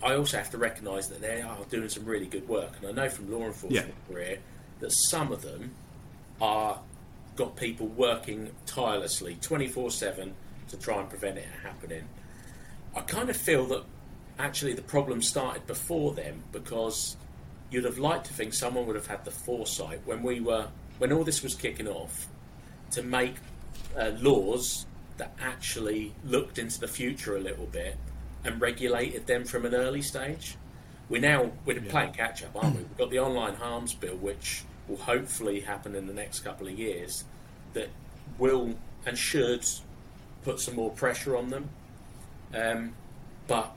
[0.02, 2.72] I also have to recognise that they are doing some really good work.
[2.80, 4.40] And I know from law enforcement career
[4.80, 5.72] that some of them
[6.42, 6.80] are
[7.36, 10.34] got people working tirelessly 24 7
[10.70, 12.04] to try and prevent it happening.
[12.96, 13.84] I kind of feel that
[14.40, 17.18] actually the problem started before them because
[17.72, 21.12] you'd have liked to think someone would have had the foresight when we were when
[21.12, 22.28] all this was kicking off
[22.92, 23.36] to make
[23.98, 24.86] uh, laws
[25.18, 27.98] that actually looked into the future a little bit
[28.46, 30.56] and regulated them from an early stage.
[31.10, 32.84] We now we're playing catch up, aren't we?
[32.84, 36.78] We've got the online harms bill, which will hopefully happen in the next couple of
[36.78, 37.26] years,
[37.74, 37.90] that
[38.38, 39.66] will and should
[40.44, 41.70] put some more pressure on them.
[42.54, 42.94] Um,
[43.48, 43.76] but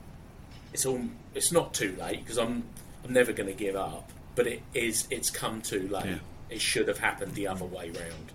[0.73, 1.01] it's all
[1.35, 2.63] it's not too late because I'm
[3.03, 4.11] I'm never going to give up.
[4.35, 6.05] But it is it's come too late.
[6.05, 6.19] Yeah.
[6.49, 8.31] It should have happened the other way round.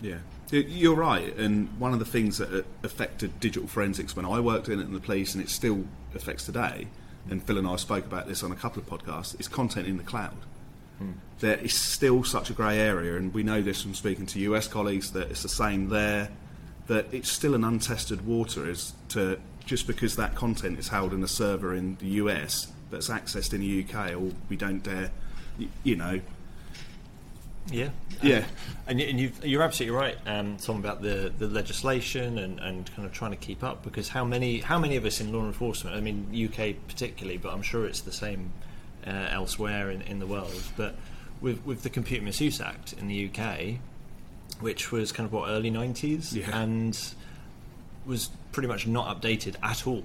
[0.00, 0.18] Yeah,
[0.56, 1.36] you're right.
[1.36, 4.82] And one of the things that uh, affected digital forensics when I worked in it
[4.82, 5.84] in the police, and it still
[6.14, 6.88] affects today,
[7.28, 9.96] and Phil and I spoke about this on a couple of podcasts, is content in
[9.96, 10.36] the cloud.
[11.40, 14.68] There is still such a grey area, and we know this from speaking to US
[14.68, 16.30] colleagues that it's the same there.
[16.86, 21.22] That it's still an untested water as to just because that content is held in
[21.22, 25.10] a server in the US that's accessed in the UK, or we don't dare,
[25.84, 26.20] you know,
[27.70, 27.90] yeah,
[28.22, 28.44] yeah.
[28.86, 33.06] And, and you've, you're absolutely right, um, Tom, about the, the legislation and, and kind
[33.06, 33.82] of trying to keep up.
[33.84, 35.94] Because how many how many of us in law enforcement?
[35.96, 38.52] I mean, UK particularly, but I'm sure it's the same
[39.06, 40.62] uh, elsewhere in, in the world.
[40.76, 40.96] But
[41.40, 43.76] with with the Computer Misuse Act in the UK,
[44.60, 46.60] which was kind of what early 90s, Yeah.
[46.60, 46.98] and
[48.06, 50.02] was pretty much not updated at all,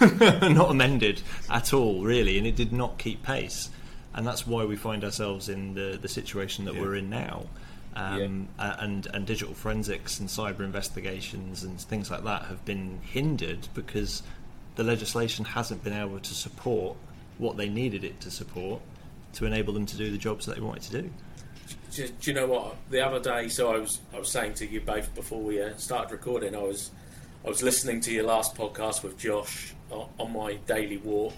[0.50, 3.70] not amended at all, really, and it did not keep pace.
[4.14, 6.80] And that's why we find ourselves in the, the situation that Yeah.
[6.82, 7.46] we're in now.
[7.96, 12.98] Um, a- and, and digital forensics and cyber investigations and things like that have been
[13.02, 14.22] hindered because
[14.74, 16.96] the legislation hasn't been able to support
[17.38, 18.80] what they needed it to support
[19.34, 21.10] to enable them to do the jobs that they wanted to do.
[21.92, 22.76] Do, do you know what?
[22.90, 25.76] The other day, so I was I was saying to you both before we uh,
[25.76, 26.90] started recording, I was
[27.44, 31.34] I was listening to your last podcast with Josh on, on my daily walk,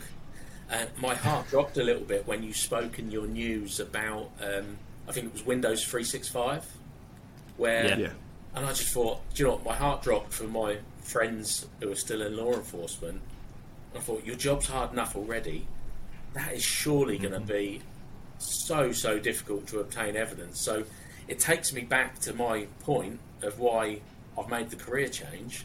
[0.71, 4.77] and my heart dropped a little bit when you spoke in your news about um,
[5.09, 6.65] I think it was Windows three six five,
[7.57, 7.97] where Yeah.
[7.99, 8.09] Yeah.
[8.55, 9.65] and I just thought, do you know what?
[9.65, 13.21] My heart dropped for my friends who are still in law enforcement.
[13.95, 15.67] I thought your job's hard enough already.
[16.35, 17.81] That is surely going to be
[18.39, 20.61] so so difficult to obtain evidence.
[20.61, 20.85] So
[21.29, 24.01] it takes me back to my point of why
[24.39, 25.65] I've made the career change.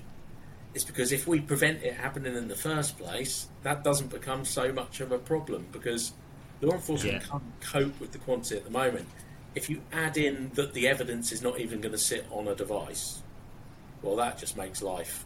[0.73, 4.71] It's because if we prevent it happening in the first place, that doesn't become so
[4.71, 6.13] much of a problem because
[6.61, 7.27] law enforcement Yeah.
[7.29, 9.07] can't cope with the quantity at the moment.
[9.53, 12.55] If you add in that the evidence is not even going to sit on a
[12.55, 13.21] device,
[14.01, 15.25] well, that just makes life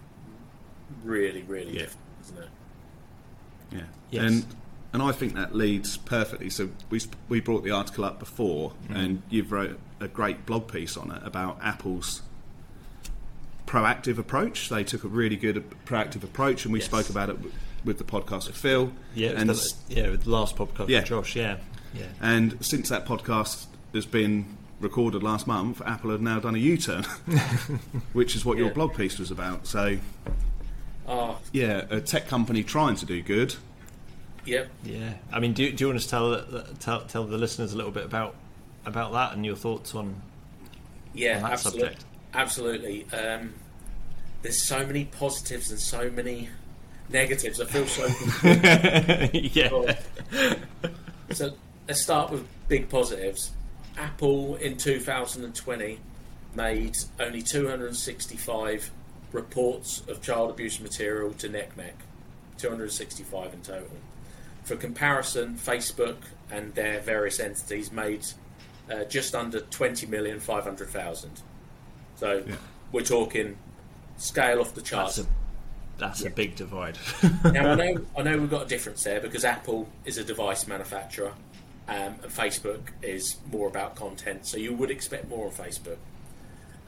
[1.03, 1.79] really, really Yeah.
[1.81, 2.49] difficult, isn't it?
[3.71, 3.81] Yeah,
[4.11, 4.23] Yes.
[4.23, 4.45] and
[4.93, 6.49] and I think that leads perfectly.
[6.49, 8.95] So we we brought the article up before, mm-hmm.
[8.95, 12.21] and you've wrote a great blog piece on it about Apple's
[13.65, 14.69] proactive approach.
[14.69, 16.87] They took a really good proactive approach, and we Yes.
[16.87, 17.37] spoke about it
[17.83, 18.91] with the podcast with Phil.
[19.13, 20.99] Yeah, and the, yeah, with the last podcast Yeah.
[20.99, 21.35] with Josh.
[21.35, 21.57] Yeah,
[21.93, 22.05] yeah.
[22.21, 24.45] and since that podcast has been
[24.79, 27.03] recorded last month, Apple have now done a U-turn,
[28.13, 29.65] which is what your blog piece was about.
[29.67, 29.97] So
[31.07, 33.55] Oh, yeah, a tech company trying to do good.
[34.45, 34.69] yep.
[34.83, 36.43] Yeah, I mean, do, do you want to tell,
[36.79, 38.35] tell tell the listeners a little bit about
[38.85, 40.21] about that and your thoughts on?
[41.13, 41.81] Yeah, on that absolutely.
[41.89, 42.04] subject.
[42.35, 43.07] Absolutely.
[43.11, 43.53] Um,
[44.41, 46.49] there's so many positives and so many
[47.09, 47.61] negatives.
[47.61, 48.07] I feel so.
[49.33, 49.95] yeah.
[51.31, 51.53] so
[51.87, 53.51] let's start with big positives.
[53.97, 55.99] Apple in 2020
[56.55, 58.91] made only 265
[59.31, 61.93] reports of child abuse material to NCMEC,
[62.57, 63.87] 265 in total.
[64.63, 66.17] For comparison, Facebook
[66.51, 68.25] and their various entities made
[68.91, 71.41] uh, just under 20 million 500,000.
[72.17, 72.55] So Yeah.
[72.91, 73.57] we're talking
[74.17, 75.17] scale off the charts.
[75.17, 75.31] That's a
[75.97, 76.97] that's a big divide.
[77.43, 80.67] now I know I know we've got a difference there because Apple is a device
[80.67, 81.33] manufacturer,
[81.87, 84.45] um, and Facebook is more about content.
[84.45, 85.97] So you would expect more on Facebook.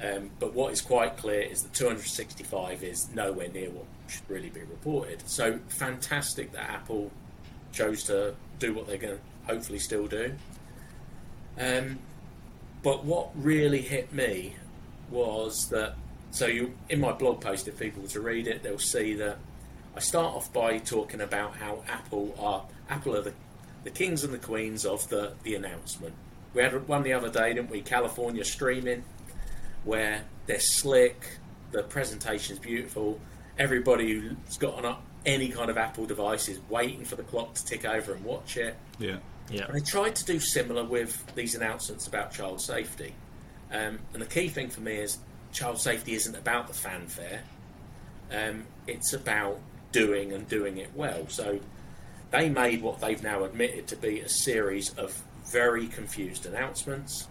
[0.04, 4.50] Um, but what is quite clear is that 265 is nowhere near what should really
[4.50, 5.28] be reported.
[5.28, 7.10] So fantastic that Apple
[7.72, 10.36] chose to do what they're going to hopefully still do.
[11.60, 11.98] Um,
[12.84, 14.56] but what really hit me
[15.10, 15.96] was that
[16.32, 19.38] so you in my blog post if people were to read it they'll see that
[19.98, 23.34] I start off by talking about how Apple are Apple are the,
[23.84, 26.14] the kings and the queens of the, the announcement.
[26.54, 27.82] We had one the other day, didn't we?
[27.82, 29.04] California streaming,
[29.86, 31.40] where they're slick,
[31.72, 33.20] the presentation's beautiful.
[33.58, 37.66] Everybody who's got on any kind of Apple device is waiting for the clock to
[37.66, 38.76] tick over and watch it.
[39.00, 39.18] Yeah.
[39.50, 39.66] yeah.
[39.66, 43.16] And they tried to do similar with these announcements about child safety.
[43.72, 45.18] Um, and the key thing for me is
[45.52, 47.42] child safety isn't about the fanfare.
[48.32, 49.60] Um, it's about
[49.92, 51.28] doing and doing it well.
[51.28, 51.60] So
[52.32, 57.28] they made what they've now admitted to be a series of very confused announcements,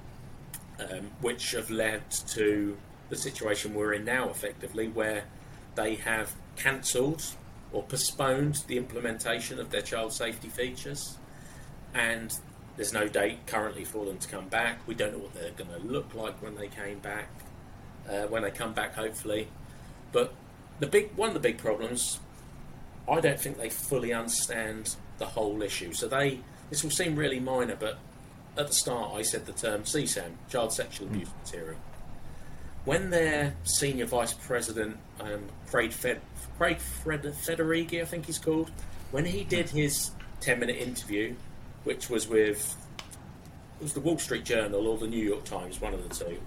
[0.81, 2.77] um, which have led to
[3.09, 5.25] the situation we're in now, effectively, where
[5.75, 7.22] they have cancelled
[7.72, 11.18] or postponed the implementation of their child safety features
[11.94, 12.38] and
[12.77, 14.87] there's no date currently for them to come back.
[14.87, 17.29] We don't know what they're going to look like when they came back,
[18.09, 19.49] uh, when they come back, hopefully.
[20.12, 20.35] But
[20.79, 22.21] the big one of the big problems,
[23.09, 25.93] I don't think they fully understand the whole issue.
[25.93, 27.99] So they this will seem really minor, but
[28.59, 31.79] at the start I said the term CSAM, child sexual abuse material.
[32.85, 36.21] When their senior vice president, um, Craig, Fed,
[36.57, 38.71] Craig Fred, Federighi, I think he's called,
[39.11, 40.11] when he did his
[40.41, 41.35] 10 minute interview,
[41.87, 42.75] which was with
[43.79, 46.38] it was the Wall Street Journal or the New York Times, one of the two.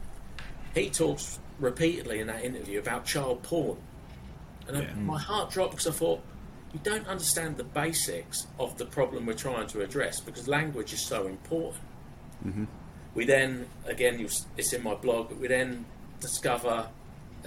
[0.73, 3.78] He talks repeatedly in that interview about child porn,
[4.67, 4.93] and I- Yeah.
[4.95, 6.21] my heart dropped because I thought
[6.73, 11.06] you don't understand the basics of the problem we're trying to address because language is
[11.06, 11.84] so important.
[13.15, 14.25] We then, again,
[14.58, 15.86] it's in my blog, but we then
[16.19, 16.88] discover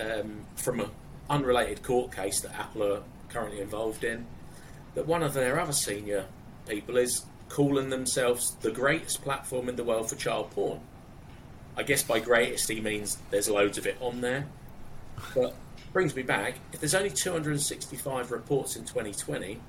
[0.01, 0.91] um, from an
[1.29, 4.27] unrelated court case that Apple are currently involved in
[4.95, 6.27] that one of their other senior
[6.69, 10.81] people is calling themselves the greatest platform in the world for child porn.
[11.77, 14.47] I guess by greatest he means there's loads of it on there.
[15.35, 15.55] But
[15.93, 19.61] brings me back, if there's only 265 reports in 2020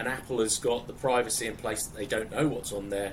[0.00, 3.12] and Apple has got the privacy in place that they don't know what's on their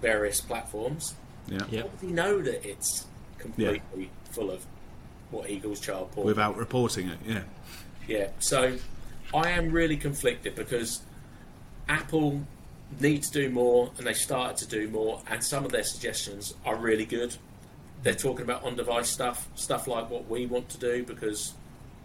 [0.00, 1.14] various platforms,
[1.46, 1.58] Yeah.
[1.70, 1.82] Yeah.
[1.82, 3.04] how do they know that it's
[3.36, 4.64] completely full of
[5.30, 6.26] what equals child porn?
[6.26, 7.18] Without reporting it.
[7.26, 7.42] Yeah.
[8.08, 8.78] Yeah, so
[9.34, 11.02] I am really conflicted because
[11.88, 12.40] Apple
[13.00, 16.54] need to do more and they started to do more, and some of their suggestions
[16.64, 17.36] are really good.
[18.02, 21.54] They're talking about on device stuff, stuff like what we want to do because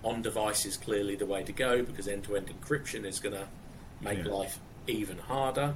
[0.03, 3.35] on device is clearly the way to go because end to end encryption is going
[3.35, 3.47] to
[4.01, 4.31] make Yeah.
[4.31, 5.75] life even harder.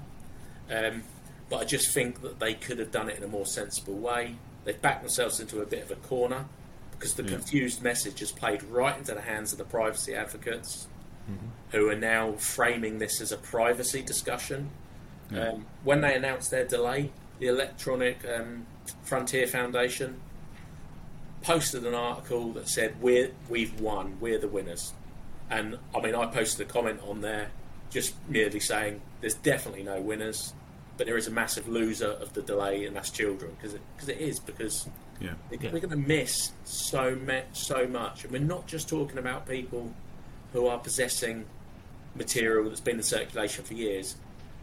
[0.72, 1.04] Um,
[1.50, 4.38] but I just think that they could have done it in a more sensible way.
[4.64, 6.46] They've backed themselves into a bit of a corner
[6.92, 7.30] because the Yeah.
[7.30, 10.88] confused message has played right into the hands of the privacy advocates
[11.30, 11.48] Mm-hmm.
[11.78, 14.70] who are now framing this as a privacy discussion.
[15.34, 18.66] Um, when they announced their delay, the Electronic um,
[19.04, 20.20] Frontier Foundation
[21.42, 24.94] posted an article that said we're we've won, we're the winners.
[25.50, 27.50] And I mean, I posted a comment on there
[27.90, 30.54] just merely saying there's definitely no winners,
[30.98, 34.10] but there is a massive loser of the delay, and that's children because it, cause
[34.10, 34.88] it is because
[35.20, 35.34] Yeah.
[35.52, 35.72] Yeah.
[35.72, 39.94] we're going to miss so much, so much, and we're not just talking about people
[40.54, 41.46] who are possessing
[42.16, 44.16] material that's been in circulation for years.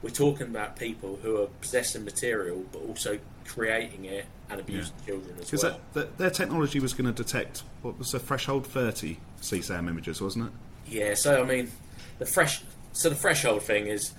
[0.03, 5.37] We're talking about people who are possessing material, but also creating it and abusing children
[5.39, 5.81] as Because well.
[5.95, 10.47] that, their technology was going to detect what was the threshold 30 CSAM images, wasn't
[10.47, 10.53] it?
[10.93, 11.71] Yeah, so I mean,
[12.19, 12.63] the fresh.
[12.93, 14.13] So the threshold thing is,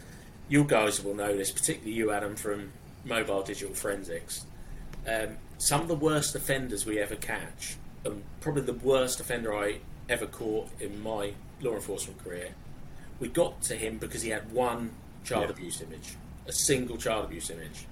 [0.50, 2.72] you guys will know this, particularly you, Adam, from
[3.06, 4.46] mobile digital forensics.
[5.08, 9.80] Um, some of the worst offenders we ever catch, and probably the worst offender I
[10.10, 12.50] ever caught in my law enforcement career,
[13.20, 14.92] we got to him because he had one
[15.24, 15.50] child Yeah.
[15.52, 16.16] abuse image,
[16.48, 17.86] a single child abuse image.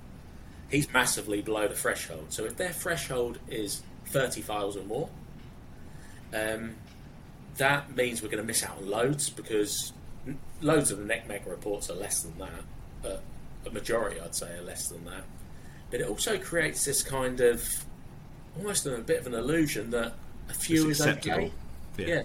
[0.70, 2.28] He's massively below the threshold.
[2.30, 5.10] So if their threshold is 30 files or more,
[6.34, 6.76] um,
[7.58, 9.92] that means we're going to miss out on loads because
[10.62, 12.64] loads of the NCMEC reports are less than that.
[13.02, 13.22] But
[13.66, 15.24] a majority, I'd say, are less than that.
[15.90, 17.68] But it also creates this kind of
[18.58, 20.14] almost a bit of an illusion that
[20.50, 21.36] a few It's is acceptable.
[21.36, 21.52] okay.
[21.98, 22.08] Yeah.
[22.08, 22.24] Yeah.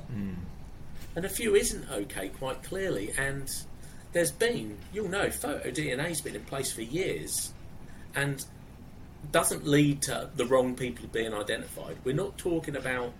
[1.16, 3.12] And a few isn't okay quite clearly.
[3.18, 3.50] And
[4.16, 7.52] there's been, you'll know, PhotoDNA's been in place for years
[8.14, 8.42] and
[9.30, 11.98] doesn't lead to the wrong people being identified.
[12.02, 13.12] We're not talking about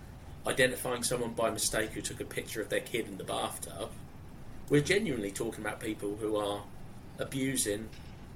[0.46, 3.90] identifying someone by mistake who took a picture of their kid in the bathtub.
[4.70, 6.62] We're genuinely talking about people who are
[7.18, 7.90] abusing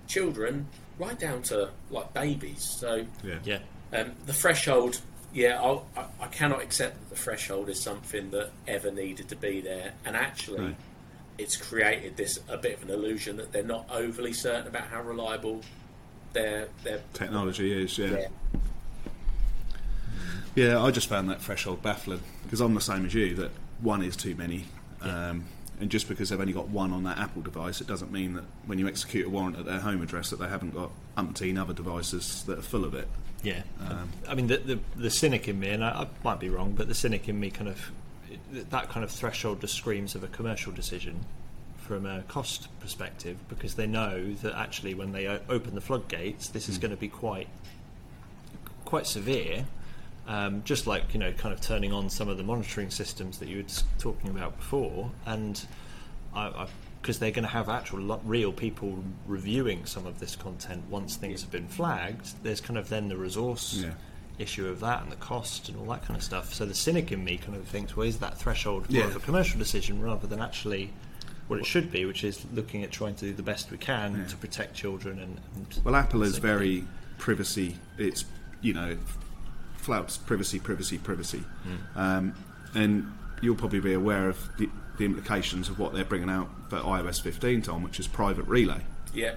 [0.06, 0.66] children
[0.98, 2.62] right down to like babies.
[2.78, 3.38] So Yeah.
[3.42, 3.60] Yeah.
[3.94, 5.00] um, the threshold,
[5.32, 9.36] yeah, I'll, I, I cannot accept that the threshold is something that ever needed to
[9.36, 10.74] be there, and actually, No.
[11.40, 15.02] It's created this a bit of an illusion that they're not overly certain about how
[15.02, 15.62] reliable
[16.32, 18.08] their their Technology is, yeah.
[18.08, 18.28] their
[20.54, 23.50] Yeah, I just found that threshold baffling because I'm the same as you that
[23.80, 24.66] one is too many.
[25.00, 25.46] Um,
[25.80, 28.44] and just because they've only got one on that Apple device, it doesn't mean that
[28.66, 31.72] when you execute a warrant at their home address that they haven't got umpteen other
[31.72, 33.08] devices that are full of it.
[33.42, 36.50] Yeah, Um, I mean the, the the cynic in me, and I, I might be
[36.50, 37.90] wrong, but the cynic in me kind of
[38.70, 41.24] that kind of threshold just screams of a commercial decision
[41.78, 46.68] from a cost perspective because they know that actually when they open the floodgates, this
[46.68, 47.48] is going to be quite
[48.84, 49.66] quite severe.
[50.28, 53.48] Um, just like you know, kind of turning on some of the monitoring systems that
[53.48, 55.60] you were talking about before, and
[56.34, 56.68] I,
[57.02, 61.16] because they're going to have actual lo- real people reviewing some of this content once
[61.16, 62.34] things have been flagged.
[62.44, 63.94] There's kind of then the resource Yeah.
[64.40, 66.52] Issue of that and the cost and all that kind of stuff.
[66.54, 69.06] So the cynic in me kind of thinks, well, is that threshold more Yeah.
[69.08, 70.92] of a commercial decision rather than actually
[71.48, 74.16] what it should be, which is looking at trying to do the best we can
[74.16, 74.24] Yeah.
[74.26, 75.40] to protect children and.
[75.56, 76.46] and Well, Apple is safety.
[76.46, 76.84] very
[77.18, 77.76] privacy.
[77.98, 78.24] It's
[78.62, 78.96] you know,
[79.76, 81.42] flouts privacy, privacy, privacy,
[81.96, 82.34] um,
[82.74, 86.76] and you'll probably be aware of the, the implications of what they're bringing out for
[86.76, 88.82] iOS 15, Tom, which is private relay.
[89.14, 89.34] yeah.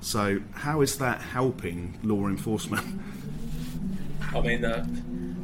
[0.00, 3.00] So, how is that helping law enforcement?
[4.34, 4.86] I mean, uh,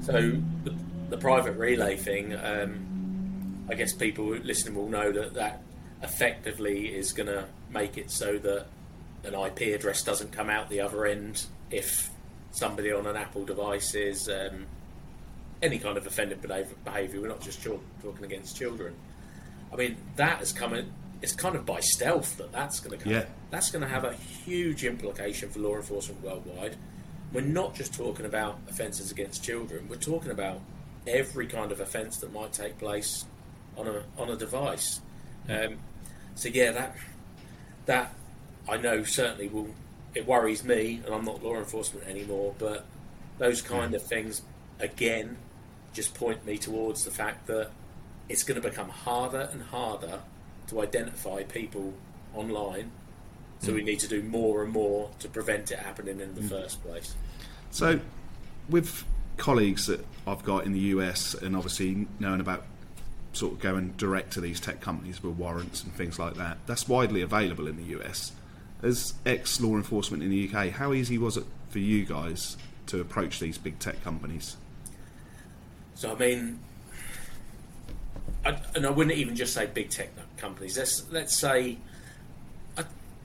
[0.02, 0.32] so
[0.64, 0.74] the,
[1.10, 2.34] the private relay thing.
[2.34, 5.62] Um, I guess people listening will know that that
[6.02, 8.66] effectively is going to make it so that
[9.24, 12.10] an IP address doesn't come out the other end if
[12.52, 14.66] somebody on an Apple device is um,
[15.60, 16.74] any kind of offended behavior.
[16.84, 17.20] behavior.
[17.20, 18.94] We're not just talking against children.
[19.72, 20.90] I mean, that has come in.
[21.20, 23.12] It's kind of by stealth that that's going to come.
[23.12, 23.24] Yeah.
[23.50, 26.76] That's going to have a huge implication for law enforcement worldwide.
[27.32, 29.86] We're not just talking about offences against children.
[29.88, 30.60] We're talking about
[31.06, 33.24] every kind of offence that might take place
[33.76, 35.00] on a on a device.
[35.48, 35.78] Um,
[36.34, 36.96] so yeah, that
[37.86, 38.14] that
[38.68, 39.68] I know certainly will.
[40.14, 42.54] It worries me, and I'm not law enforcement anymore.
[42.58, 42.86] But
[43.38, 44.42] those kind of things,
[44.80, 45.36] again,
[45.92, 47.70] just point me towards the fact that
[48.28, 50.20] it's going to become harder and harder
[50.68, 51.94] to identify people
[52.34, 52.90] online.
[53.60, 56.48] So we need to do more and more to prevent it happening in the mm.
[56.48, 57.14] first place.
[57.70, 58.00] So,
[58.68, 59.04] with
[59.36, 62.64] colleagues that I've got in the US, and obviously knowing about
[63.32, 66.88] sort of going direct to these tech companies with warrants and things like that, that's
[66.88, 68.32] widely available in the US.
[68.82, 73.00] As ex law enforcement in the UK, how easy was it for you guys to
[73.00, 74.56] approach these big tech companies?
[75.94, 76.60] So I mean,
[78.44, 80.78] I, and I wouldn't even just say big tech companies.
[80.78, 81.76] Let's let's say I,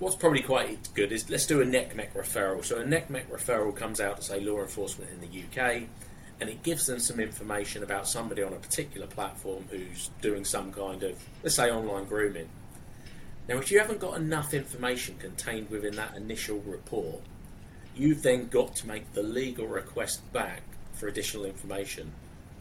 [0.04, 2.64] what's probably quite good is let's do a NCMEC referral.
[2.64, 5.84] So a NCMEC referral comes out to say law enforcement in the UK,
[6.42, 10.74] and it gives them some information about somebody on a particular platform who's doing some
[10.74, 12.50] kind of let's say online grooming.
[13.48, 17.22] Now, if you haven't got enough information contained within that initial report,
[17.96, 20.64] you've then got to make the legal request back
[20.94, 22.12] for additional information.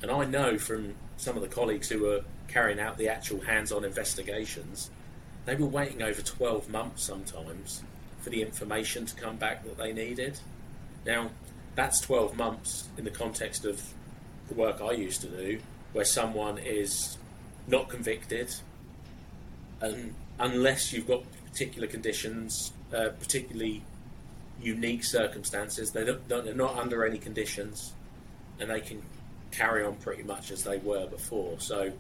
[0.01, 3.71] And I know from some of the colleagues who are carrying out the actual hands
[3.73, 4.91] on investigations,
[5.45, 7.83] they were waiting over 12 months sometimes
[8.21, 10.39] for the information to come back that they needed.
[11.05, 11.31] Now,
[11.75, 13.83] that's 12 months in the context of
[14.49, 15.61] the work I used to do,
[15.93, 17.19] where someone is
[17.67, 18.55] not convicted,
[19.81, 23.83] and unless you've got particular conditions, uh, particularly
[24.61, 27.93] unique circumstances, they don't, they're not under any conditions,
[28.61, 29.03] and they can
[29.51, 31.59] carry on pretty much as they were before.
[31.59, 31.93] So,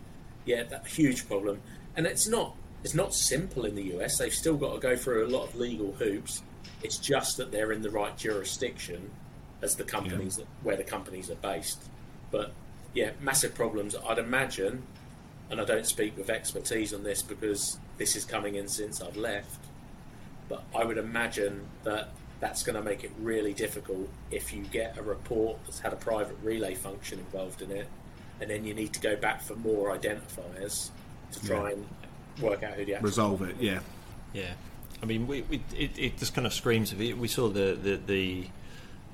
[0.44, 1.60] yeah, that huge problem,
[1.96, 2.54] and it's not
[2.84, 4.18] it's not simple in the US.
[4.18, 6.42] They've still got to go through a lot of legal hoops.
[6.82, 9.10] It's just that they're in the right jurisdiction
[9.62, 11.82] as the companies that, where the companies are based.
[12.30, 12.52] But
[12.94, 13.94] yeah, massive problems.
[14.08, 14.82] I'd imagine,
[15.50, 19.16] and I don't speak with expertise on this because this is coming in since I've
[19.16, 19.60] left.
[20.48, 22.10] But I would imagine that
[22.40, 25.96] that's going to make it really difficult if you get a report that's had a
[25.96, 27.86] private relay function involved in it,
[28.40, 30.90] and then you need to go back for more identifiers
[31.30, 31.86] to try and
[32.40, 33.56] work out who the actual resolve it.
[33.60, 33.80] Yeah,
[34.32, 34.52] Yeah,
[35.02, 37.18] I mean, we, we it, it just kind of screams of it.
[37.18, 38.48] We saw the the the,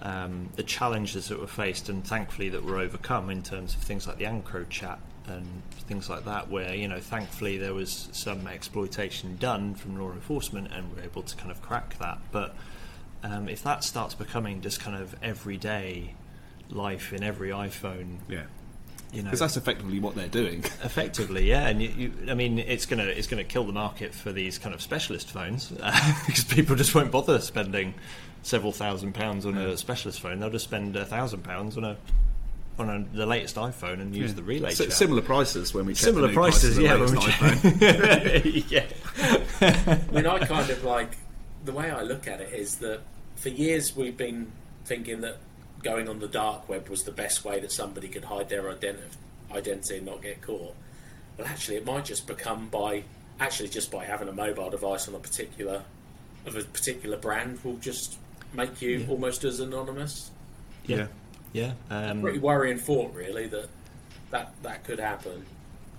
[0.03, 4.07] um, the challenges that were faced, and thankfully that were overcome in terms of things
[4.07, 6.51] like the EncroChat and things like that.
[6.51, 11.23] Where you know, thankfully there was some exploitation done from law enforcement, and we're able
[11.23, 12.19] to kind of crack that.
[12.33, 12.55] But
[13.23, 16.15] um, if that starts becoming just kind of everyday
[16.71, 18.45] life in every iPhone, yeah.
[19.13, 20.59] You know, Because that's effectively what they're doing.
[20.85, 24.33] Effectively, yeah, and you, you, I mean, it's gonna it's gonna kill the market for
[24.33, 27.95] these kind of specialist phones uh, because people just won't bother spending
[28.43, 30.41] several thousand pounds on a specialist phone.
[30.41, 31.97] They'll just spend a thousand pounds on a
[32.79, 34.71] on a, the latest iPhone and use the relay.
[34.71, 36.95] S- similar prices when we check Similar the new prices, yeah.
[36.95, 38.71] latest when we iPhone.
[38.71, 38.87] yeah.
[39.61, 41.17] I mean, I kind of like
[41.65, 43.01] the way I look at it is that
[43.37, 44.53] for years we've been
[44.85, 45.39] thinking that
[45.83, 49.17] going on the dark web was the best way that somebody could hide their identi-
[49.53, 50.75] identity and not get caught.
[51.37, 53.05] Well, actually, it might just become by
[53.41, 55.83] actually just by having a mobile device on a particular
[56.47, 58.17] of a particular brand will just
[58.53, 60.31] make you almost as anonymous.
[60.87, 61.07] yeah,
[61.53, 61.73] yeah.
[61.91, 63.69] Um, Pretty worrying thought, really, that
[64.31, 65.45] that that could happen.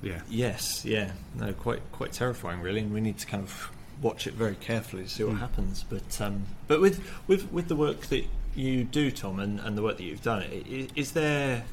[0.02, 0.22] yeah.
[0.30, 3.72] Yes, yeah, no, quite quite terrifying, really, and we need to kind of
[4.02, 5.86] watch it very carefully to see what happens.
[5.88, 8.26] But um, but with with with the work that
[8.56, 11.64] you do, Tom, and, and the work that you've done, i- i- is there?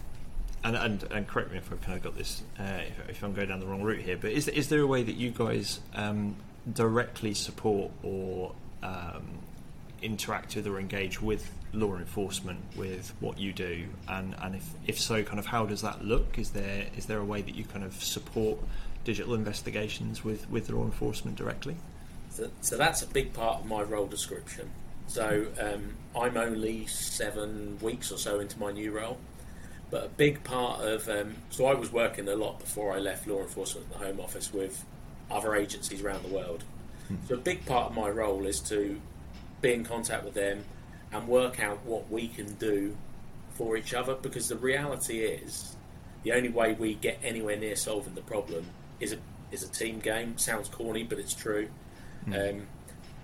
[0.65, 3.35] And, and, and correct me if I've kind of got this, uh, if, if I'm
[3.35, 4.17] going down the wrong route here.
[4.21, 6.35] But is is there a way that you guys um,
[6.73, 8.53] directly support or
[8.83, 9.27] um,
[10.03, 14.99] interact with or engage with law enforcement with what you do and and if if
[14.99, 17.65] so kind of how does that look is there is there a way that you
[17.65, 18.59] kind of support
[19.05, 21.77] digital investigations with with law enforcement directly
[22.31, 24.71] So, so that's a big part of my role description.
[25.09, 29.19] So um, I'm only seven weeks or so into my new role,
[29.91, 33.27] but a big part of um, so I was working a lot before I left
[33.27, 34.85] law enforcement in the Home Office with
[35.31, 36.65] other agencies around the world.
[37.29, 39.01] So a big part of my role is to
[39.61, 40.65] be in contact with them
[41.13, 42.97] and work out what we can do
[43.51, 45.77] for each other because the reality is
[46.25, 48.67] the only way we get anywhere near solving the problem
[48.99, 49.19] is a
[49.53, 50.37] is a team game.
[50.39, 51.69] Sounds corny, but it's true.
[52.35, 52.67] Um,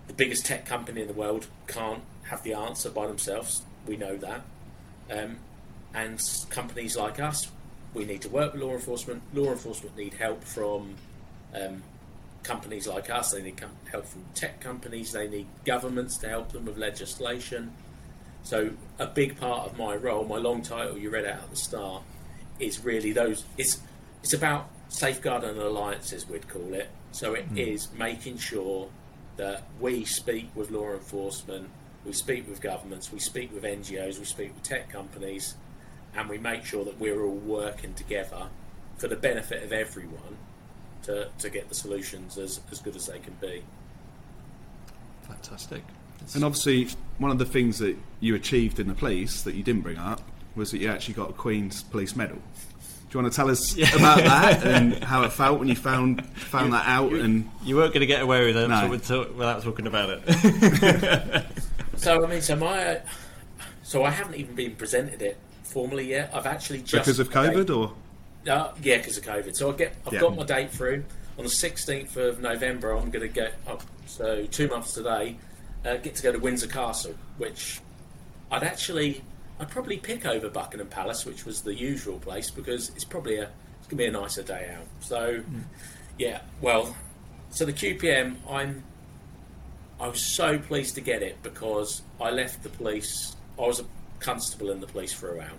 [0.06, 3.62] the biggest tech company in the world can't have the answer by themselves.
[3.86, 4.42] We know that.
[5.10, 5.38] Um,
[5.94, 7.50] and companies like us,
[7.94, 9.22] we need to work with law enforcement.
[9.34, 10.94] Law enforcement need help from
[11.54, 11.82] um,
[12.42, 13.32] companies like us.
[13.32, 15.12] They need com- help from tech companies.
[15.12, 17.72] They need governments to help them with legislation.
[18.44, 21.56] So a big part of my role, my long title you read out at the
[21.56, 22.02] start,
[22.58, 23.44] is really those.
[23.58, 23.80] It's
[24.22, 26.88] it's about safeguarding alliances, we'd call it.
[27.12, 28.88] So it is making sure
[29.36, 31.68] that we speak with law enforcement,
[32.04, 35.54] we speak with governments, we speak with NGOs, we speak with tech companies,
[36.14, 38.48] and we make sure that we're all working together
[38.98, 40.36] for the benefit of everyone
[41.04, 43.62] to, to get the solutions as, as good as they can be.
[45.22, 45.82] fantastic
[46.16, 49.62] It's- And obviously, one of the things that you achieved in the police that you
[49.62, 50.20] didn't bring up
[50.54, 52.38] was that you actually got a Queen's Police Medal.
[53.12, 56.24] Do you want to tell us about that and how it felt when you found
[56.34, 57.12] found that out?
[57.12, 58.88] And you weren't going to get away with it No.
[58.88, 61.44] without, without talking about it
[61.96, 63.00] So I mean, so my,
[63.82, 66.30] so I haven't even been presented it formally yet.
[66.32, 67.92] I've actually just because of COVID, or
[68.50, 69.54] Uh, yeah, because of COVID.
[69.56, 70.20] So I get, I've Yeah.
[70.20, 71.04] got my date through
[71.36, 72.92] on the 16th of November.
[72.92, 73.82] I'm going to get up.
[74.06, 75.36] So two months today,
[75.84, 77.78] uh, get to go to Windsor Castle, which
[78.50, 79.22] I'd actually,
[79.60, 83.44] I'd probably pick over Buckingham Palace, which was the usual place because it's probably a,
[83.78, 84.86] it's going to be a nicer day out.
[85.00, 85.42] So,
[86.18, 86.94] yeah, well,
[87.50, 88.82] so the QPM, I'm,
[90.00, 93.36] I was so pleased to get it because I left the police.
[93.58, 93.84] I was a
[94.18, 95.58] constable in the police for a while.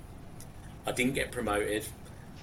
[0.85, 1.85] I didn't get promoted.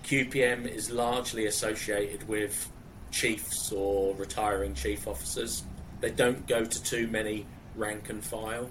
[0.05, 2.70] QPM is largely associated with
[3.11, 5.64] chiefs or retiring chief officers.
[6.01, 7.46] They don't go to too many
[7.76, 8.70] rank and file.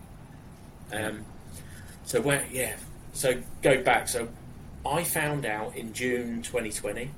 [0.91, 1.25] Um,
[2.09, 2.73] so when yeah,
[3.13, 4.07] so go back.
[4.07, 4.29] So
[4.83, 7.11] I found out in June 2020.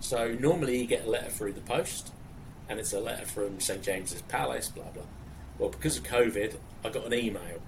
[0.00, 2.12] So normally you get a letter through the post,
[2.68, 5.04] and it's a letter from St James's Palace, blah blah.
[5.58, 7.62] Well, because of COVID, I got an email.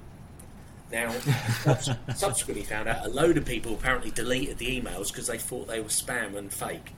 [0.92, 1.10] Now,
[2.14, 5.80] subsequently found out a load of people apparently deleted the emails because they thought they
[5.80, 6.92] were spam and fake.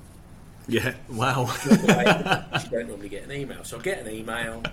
[0.67, 3.63] yeah, wow you don't normally get an email.
[3.63, 4.65] So I get an email.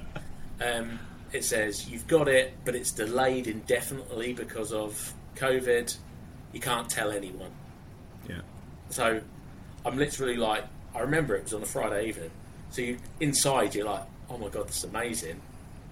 [0.60, 1.00] Um,
[1.32, 5.96] it says you've got it, but it's delayed indefinitely because of COVID.
[6.54, 7.52] You can't tell anyone.
[8.30, 8.42] yeah,
[8.90, 9.22] So
[9.86, 10.64] I'm literally like,
[10.96, 12.32] I remember it was on a Friday evening.
[12.72, 15.42] So you inside you're like, oh my god, this is amazing.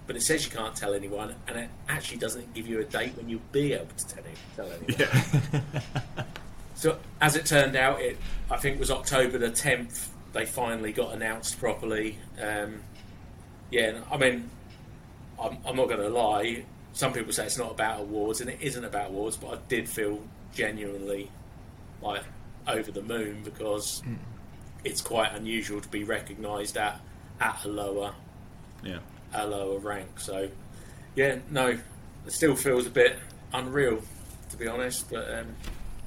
[0.07, 3.17] But it says you can't tell anyone, and it actually doesn't give you a date
[3.17, 4.23] when you'll be able to tell,
[4.55, 4.95] tell anyone.
[4.99, 6.23] yeah.
[6.75, 8.17] So as it turned out, it
[8.51, 12.17] I think was October the 10th, they finally got announced properly.
[12.39, 12.81] Um,
[13.71, 14.49] yeah, I mean,
[15.41, 16.65] I'm, I'm not going to lie.
[16.93, 19.37] Some people say it's not about awards, and it isn't about awards.
[19.37, 20.21] But I did feel
[20.53, 21.29] genuinely
[22.01, 22.23] like
[22.67, 24.17] over the moon because mm.
[24.83, 26.99] it's quite unusual to be recognised at
[27.39, 28.13] at a lower
[28.83, 28.99] yeah
[29.33, 30.19] a lower rank.
[30.19, 30.49] So
[31.15, 31.79] yeah, no, it
[32.27, 33.17] still feels a bit
[33.53, 34.01] unreal
[34.49, 35.09] to be honest.
[35.09, 35.55] But um,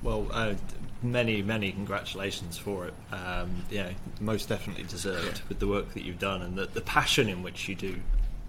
[0.03, 0.55] well, uh,
[1.03, 2.95] many many congratulations for it.
[3.12, 7.29] Um, yeah, most definitely deserved with the work that you've done and the, the passion
[7.29, 7.97] in which you do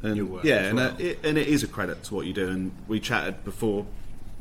[0.02, 0.43] and, your work.
[0.43, 0.91] Yeah, and well.
[0.91, 2.50] uh, it, and it is a credit to what you do.
[2.50, 3.86] And we chatted before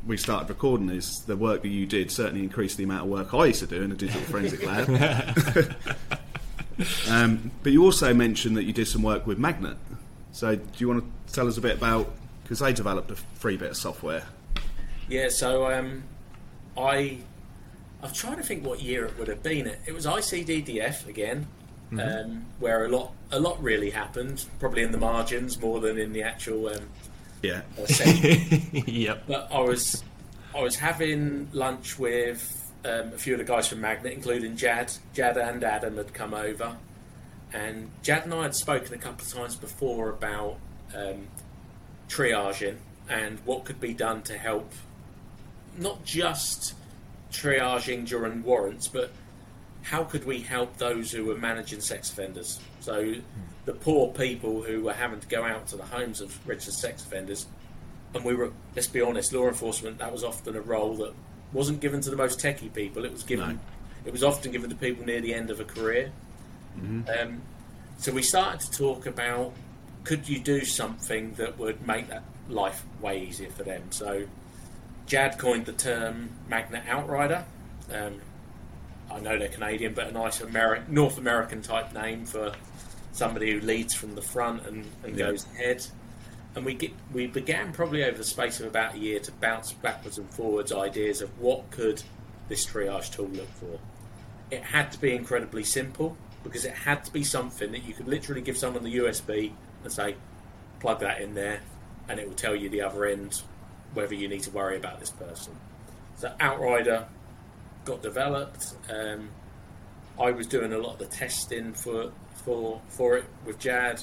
[0.06, 3.34] we started recording is the work that you did certainly increased the amount of work
[3.34, 5.76] I used to do in the digital forensic lab.
[7.10, 9.76] um, but you also mentioned that you did some work with Magnet.
[10.32, 12.10] So do you want to tell us a bit about
[12.42, 14.24] because they developed a free bit of software?
[15.08, 16.04] Yeah, so um,
[16.76, 17.18] I
[18.02, 19.66] I'm trying to think what year it would have been.
[19.66, 21.48] It, it was ICDDF again,
[21.92, 22.00] mm-hmm.
[22.00, 26.12] um, where a lot a lot really happened, probably in the margins more than in
[26.12, 26.88] the actual um,
[27.42, 27.62] yeah.
[28.86, 29.24] yep.
[29.26, 30.02] But I was
[30.54, 34.92] I was having lunch with um, a few of the guys from Magnet, including Jad.
[35.14, 36.76] Jad and Adam had come over,
[37.52, 40.56] and Jad and I had spoken a couple of times before about
[40.94, 41.28] um,
[42.08, 42.76] triaging
[43.08, 44.72] and what could be done to help
[45.78, 46.74] not just
[47.30, 49.12] triaging during warrants, but
[49.82, 52.60] how could we help those who were managing sex offenders?
[52.80, 53.14] So
[53.64, 57.04] the poor people who were having to go out to the homes of registered sex
[57.04, 57.46] offenders,
[58.14, 59.98] and we were, let's be honest, law enforcement.
[59.98, 61.12] That was often a role that
[61.52, 63.04] wasn't given to the most techie people.
[63.04, 63.58] It was given, no.
[64.04, 66.12] it was often given to people near the end of a career.
[66.78, 67.08] Mm-hmm.
[67.08, 67.42] Um,
[67.98, 69.52] so we started to talk about
[70.04, 73.82] could you do something that would make that life way easier for them.
[73.90, 74.24] So
[75.06, 77.44] Jad coined the term Magnet Outrider.
[77.92, 78.20] Um,
[79.10, 82.52] I know they're Canadian, but a nice Ameri- North American type name for
[83.12, 85.26] somebody who leads from the front and, and yeah.
[85.26, 85.86] goes ahead.
[86.54, 89.72] And we get, we began probably over the space of about a year to bounce
[89.72, 92.02] backwards and forwards ideas of what could
[92.48, 93.78] this triage tool look for.
[94.50, 98.08] It had to be incredibly simple because it had to be something that you could
[98.08, 99.52] literally give someone the USB
[99.82, 100.16] and say,
[100.80, 101.60] plug that in there,
[102.08, 103.42] and it will tell you the other end
[103.94, 105.54] whether you need to worry about this person.
[106.16, 107.06] So Outrider
[107.88, 108.74] got developed.
[108.90, 109.30] Um,
[110.20, 112.12] I was doing a lot of the testing for
[112.44, 114.02] for for it with Jad.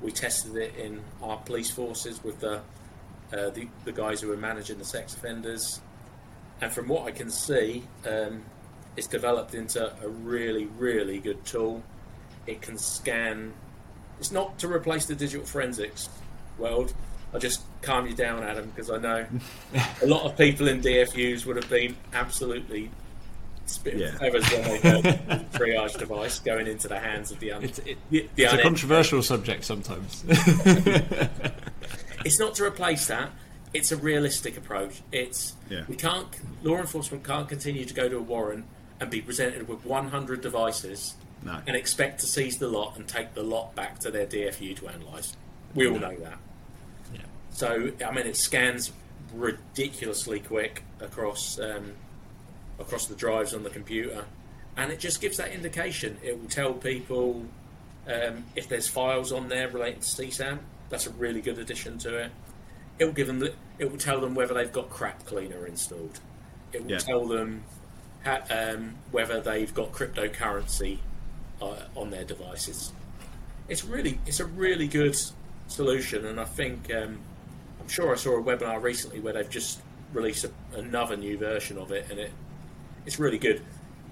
[0.00, 2.60] We tested it in our police forces with the
[3.32, 5.80] uh, the, the, guys who were managing the sex offenders,
[6.60, 8.44] and from what I can see, um,
[8.96, 11.82] it's developed into a really really good tool.
[12.46, 13.52] It can scan.
[14.18, 16.08] It's not to replace the digital forensics
[16.56, 16.94] world.
[17.34, 19.26] I'll just calm you down, Adam, because I know
[20.02, 22.90] a lot of people in DFUs would have been absolutely
[23.84, 24.10] yeah.
[24.18, 28.28] they heard the triage device going into the hands of the un- It's, it, the,
[28.34, 30.24] the it's a controversial subject sometimes.
[32.24, 33.30] it's not to replace that.
[33.74, 35.02] It's a realistic approach.
[35.12, 35.84] It's yeah.
[35.88, 36.28] we can't
[36.62, 38.64] law enforcement can't continue to go to a warrant
[39.00, 41.60] and be presented with 100 devices no.
[41.66, 44.86] and expect to seize the lot and take the lot back to their DFU to
[44.86, 45.36] analyse.
[45.74, 46.38] We all know that.
[47.12, 47.20] Yeah.
[47.50, 48.92] So I mean, it scans
[49.34, 51.92] ridiculously quick across um,
[52.78, 54.24] across the drives on the computer,
[54.76, 56.18] and it just gives that indication.
[56.22, 57.44] It will tell people
[58.06, 60.58] um, if there's files on there relating to CSAM.
[60.88, 62.30] That's a really good addition to it.
[62.98, 63.42] It will give them.
[63.78, 66.20] It will tell them whether they've got crap cleaner installed.
[66.72, 66.98] It will yeah.
[66.98, 67.64] tell them
[68.50, 70.98] um, whether they've got cryptocurrency
[71.60, 72.92] uh, on their devices.
[73.68, 75.16] It's really, it's a really good
[75.66, 77.18] solution, and I think um,
[77.80, 79.80] I'm sure I saw a webinar recently where they've just
[80.12, 82.30] released a, another new version of it, and it
[83.06, 83.62] it's really good.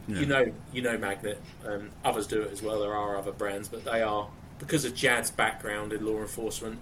[0.07, 0.21] Yeah.
[0.21, 1.41] You know, you know Magnet.
[1.67, 2.81] Um, others do it as well.
[2.81, 4.29] There are other brands, but they are
[4.59, 6.79] because of Jad's background in law enforcement.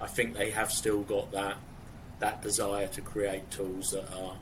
[0.00, 1.56] I think they have still got that
[2.20, 4.36] that desire to create tools that are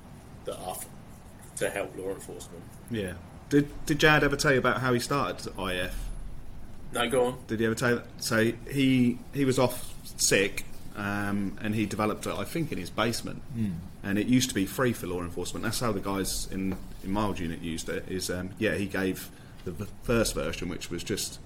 [0.45, 0.77] that are
[1.57, 2.63] to help law enforcement.
[2.91, 3.15] Yeah.
[3.51, 5.95] Did Did Jad ever tell you about how he started IF?
[6.93, 7.39] No, go on.
[7.47, 8.03] Did he ever tell you?
[8.19, 10.65] So he he was off sick
[10.97, 13.43] um, and he developed it, I think, in his basement.
[13.57, 13.75] Mm.
[14.03, 15.65] And it used to be free for law enforcement.
[15.65, 18.05] That's how the guys in, in Mild Unit used it.
[18.09, 19.31] Is um, yeah, he gave
[19.65, 21.39] the first version, which was just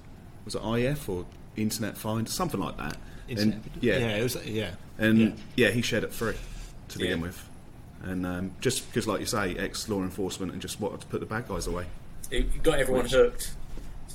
[0.44, 1.26] was it IF or
[1.56, 2.96] Internet Find, something like that.
[3.28, 5.30] and, yeah, yeah, it was, yeah, and yeah.
[5.56, 5.70] yeah.
[5.70, 6.36] he shared it free
[6.88, 7.26] to begin yeah.
[7.26, 7.48] with,
[8.04, 11.20] and um, just because, like you say, ex law enforcement and just wanted to put
[11.20, 11.86] the bad guys away.
[12.30, 13.54] It got everyone which, hooked.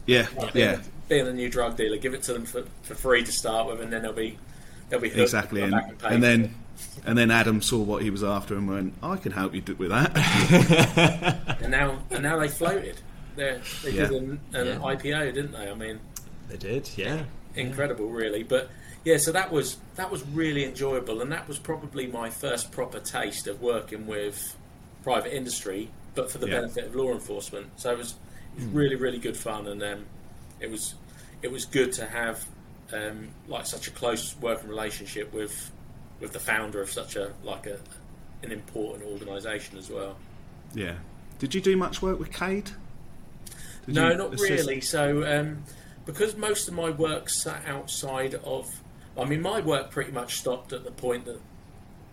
[0.05, 0.75] Yeah, like yeah.
[0.75, 3.67] Being, being a new drug dealer, give it to them for, for free to start
[3.67, 4.37] with, and then they'll be
[4.91, 6.55] exactly, and, and, and then
[7.05, 9.89] and then Adam saw what he was after and went, "I can help you with
[9.89, 12.97] that." and now and now they floated.
[13.35, 14.07] They they Yeah.
[14.07, 14.75] did an, an Yeah.
[14.79, 15.69] IPO, didn't they?
[15.69, 15.99] I mean,
[16.49, 17.23] They did, yeah.
[17.55, 18.43] incredible, really.
[18.43, 18.69] But
[19.05, 22.99] yeah, so that was that was really enjoyable, and that was probably my first proper
[22.99, 24.55] taste of working with
[25.03, 26.61] private industry, but for the Yeah.
[26.61, 27.67] benefit of law enforcement.
[27.77, 28.15] So it was,
[28.57, 30.05] it was really really good fun, and um,
[30.59, 30.95] it was
[31.41, 32.45] it was good to have
[32.93, 35.71] um, like such a close working relationship with
[36.19, 37.79] with the founder of such a like a
[38.43, 40.15] an important organisation as well.
[40.73, 40.95] Yeah.
[41.39, 42.71] Did you do much work with CAID?
[43.85, 44.81] Did No, not assist- really.
[44.81, 45.63] So, um,
[46.05, 48.67] because most of my work sat outside of,
[49.17, 51.39] I mean, my work pretty much stopped at the point that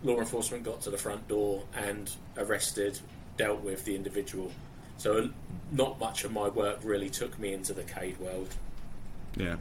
[0.03, 2.99] law enforcement got to the front door and arrested,
[3.37, 4.51] dealt with the individual.
[4.97, 5.29] So,
[5.71, 8.53] not much of my work really took me into the CAID world.
[9.35, 9.55] Yeah.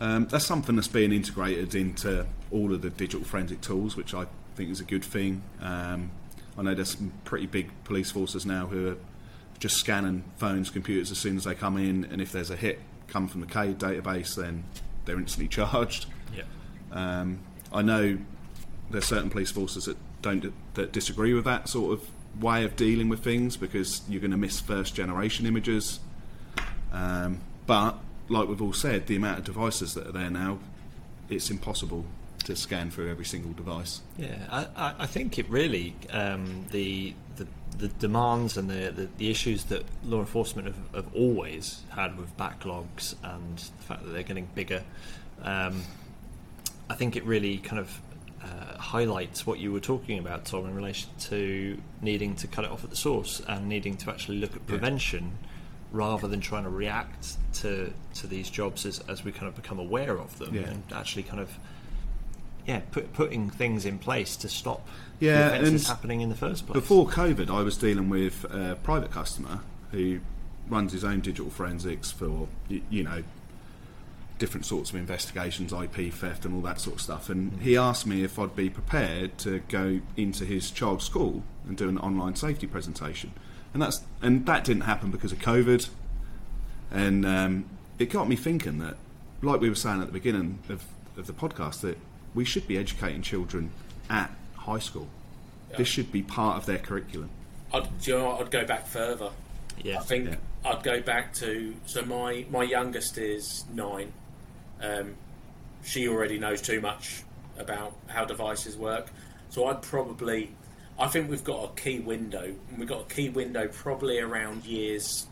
[0.00, 4.26] Um, that's something that's being integrated into all of the digital forensic tools, which I
[4.54, 5.42] think is a good thing.
[5.60, 6.10] Um,
[6.56, 8.96] I know there's some pretty big police forces now who are
[9.58, 12.80] just scanning phones, computers as soon as they come in, and if there's a hit
[13.08, 14.64] come from the CAID database, then
[15.04, 16.06] they're instantly charged.
[16.34, 16.44] Yeah.
[16.92, 17.40] Um,
[17.72, 18.18] I know
[18.90, 23.08] there's certain police forces that don't that disagree with that sort of way of dealing
[23.08, 26.00] with things because you're going to miss first generation images.
[26.92, 27.98] Um, but
[28.30, 30.58] like we've all said, the amount of devices that are there now,
[31.28, 32.04] it's impossible
[32.44, 34.00] to scan through every single device.
[34.16, 39.30] Yeah, I, I, think it really um, the, the the demands and the, the, the
[39.30, 44.22] issues that law enforcement have, have always had with backlogs and the fact that they're
[44.22, 44.82] getting bigger.
[45.42, 45.82] Um,
[46.88, 48.00] I think it really kind of
[48.42, 52.70] uh, highlights what you were talking about, Tom, in relation to needing to cut it
[52.70, 55.38] off at the source and needing to actually look at prevention
[55.92, 59.78] rather than trying to react to to these jobs as, as we kind of become
[59.78, 60.62] aware of them Yeah.
[60.62, 61.50] and actually kind of
[62.66, 64.86] yeah put, putting things in place to stop
[65.18, 66.74] Yeah, and happening in the first place.
[66.74, 69.60] Before COVID, I was dealing with a private customer
[69.90, 70.20] who
[70.68, 73.22] runs his own digital forensics for you know
[74.40, 77.28] different sorts of investigations, IP theft, and all that sort of stuff.
[77.28, 77.60] And mm-hmm.
[77.60, 81.88] he asked me if I'd be prepared to go into his child's school and do
[81.88, 83.32] an online safety presentation.
[83.72, 85.88] And that's and that didn't happen because of COVID.
[86.90, 87.64] And um,
[87.98, 88.96] it got me thinking that,
[89.42, 90.84] like we were saying at the beginning of,
[91.16, 91.98] of the podcast, that
[92.34, 93.70] we should be educating children
[94.08, 95.08] at high school.
[95.76, 97.30] This should be part of their curriculum.
[97.72, 98.40] I'd, do you know what?
[98.40, 99.30] I'd go back further.
[99.80, 100.36] yeah, I think Yeah.
[100.64, 104.12] I'd go back to so my my youngest is nine.
[104.82, 105.14] Um,
[105.84, 107.22] she already knows too much
[107.56, 109.10] about how devices work,
[109.50, 110.50] so I'd probably.
[111.00, 112.54] I think we've got a key window.
[112.76, 115.26] We've got a key window probably around years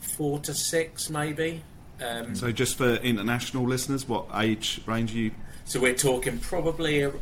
[0.00, 1.62] four to six, maybe.
[2.00, 5.30] Um, So, just for international listeners, what age range are you?
[5.64, 7.12] So we're talking probably, a,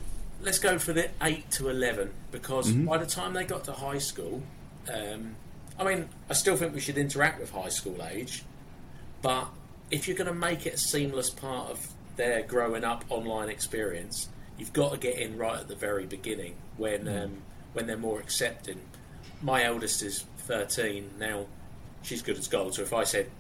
[0.43, 3.99] let's go for the 8 to 11, because by the time they got to high
[3.99, 4.43] school,
[4.93, 5.37] um,
[5.79, 8.43] I mean, I still think we should interact with high school age,
[9.23, 9.49] but
[9.91, 14.29] if you're going to make it a seamless part of their growing up online experience,
[14.59, 17.09] you've got to get in right at the very beginning when hmm.
[17.09, 18.81] um, when they're more accepting.
[19.43, 21.47] My eldest is 13 now;
[22.03, 22.75] she's good as gold.
[22.75, 23.31] So if I said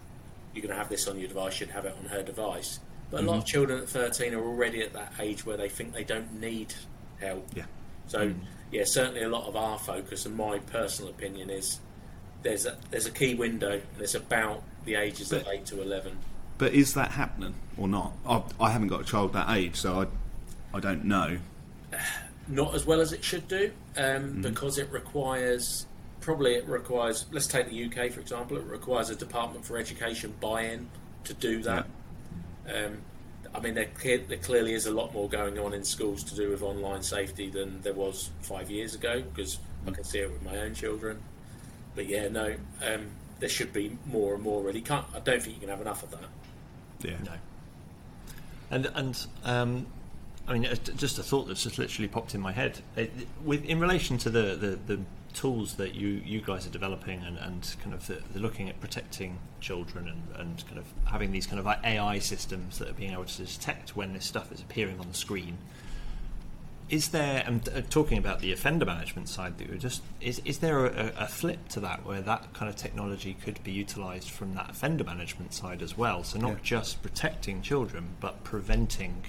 [0.52, 2.78] you're going to have this on your device, she'd have it on her device.
[3.10, 3.46] But a lot of hmm.
[3.46, 6.74] children at 13 are already at that age where they think they don't need
[7.20, 7.48] help.
[7.54, 7.64] Yeah.
[8.06, 8.40] So hmm.
[8.70, 11.80] yeah, certainly a lot of our focus and my personal opinion is
[12.42, 16.18] there's a there's a key window and it's about the ages of eight to eleven.
[16.58, 18.12] But is that happening or not?
[18.26, 21.38] I, I haven't got a child that age, so I, I don't know.
[22.48, 24.42] Not as well as it should do um, Mm-hmm.
[24.42, 25.86] because it requires
[26.20, 27.26] probably it requires.
[27.32, 28.56] Let's take the UK for example.
[28.56, 30.88] It requires a Department for Education buy-in
[31.24, 31.86] to do that.
[32.74, 32.98] Um,
[33.54, 36.48] I mean, there, there clearly is a lot more going on in schools to do
[36.50, 40.42] with online safety than there was five years ago because I can see it with
[40.42, 41.20] my own children.
[41.94, 43.06] But yeah, no, um,
[43.38, 44.62] there should be more and more.
[44.62, 45.06] Really, can't.
[45.14, 46.28] I don't think you can have enough of that.
[47.00, 47.16] Yeah.
[47.24, 47.32] No.
[48.70, 49.86] And and um,
[50.46, 52.80] I mean, just a thought that's just literally popped in my head.
[52.96, 53.10] It,
[53.44, 55.00] with in relation to the, the, the
[55.32, 58.78] tools that you, you guys are developing and, and kind of the, the looking at
[58.80, 62.94] protecting children and, and kind of having these kind of like AI systems that are
[62.94, 65.58] being able to detect when this stuff is appearing on the screen.
[66.90, 70.42] Is there, and uh, talking about the offender management side, that you were just is
[70.44, 74.30] is there a, a flip to that where that kind of technology could be utilised
[74.30, 76.22] from that offender management side as well?
[76.22, 76.56] So not Yeah.
[76.62, 79.24] just protecting children, but preventing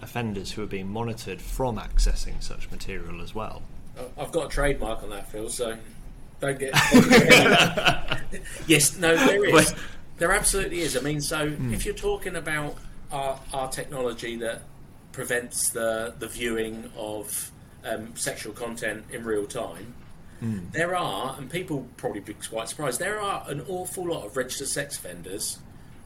[0.00, 3.62] offenders who are being monitored from accessing such material as well.
[3.98, 5.48] I- I've got a trademark on that, Phil.
[5.48, 5.76] So
[6.40, 6.72] don't get.
[8.66, 9.74] yes, no, there is.
[10.18, 10.96] There absolutely is.
[10.96, 11.72] I mean, so hmm.
[11.72, 12.76] if you're talking about
[13.10, 14.62] our, our technology that
[15.12, 17.50] prevents the the viewing of
[17.84, 19.94] um, sexual content in real time,
[20.40, 20.58] hmm.
[20.72, 24.68] There are, and people probably be quite surprised, there are an awful lot of registered
[24.68, 25.58] sex offenders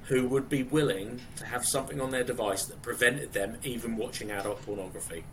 [0.08, 4.30] who would be willing to have something on their device that prevented them even watching
[4.30, 5.24] adult pornography.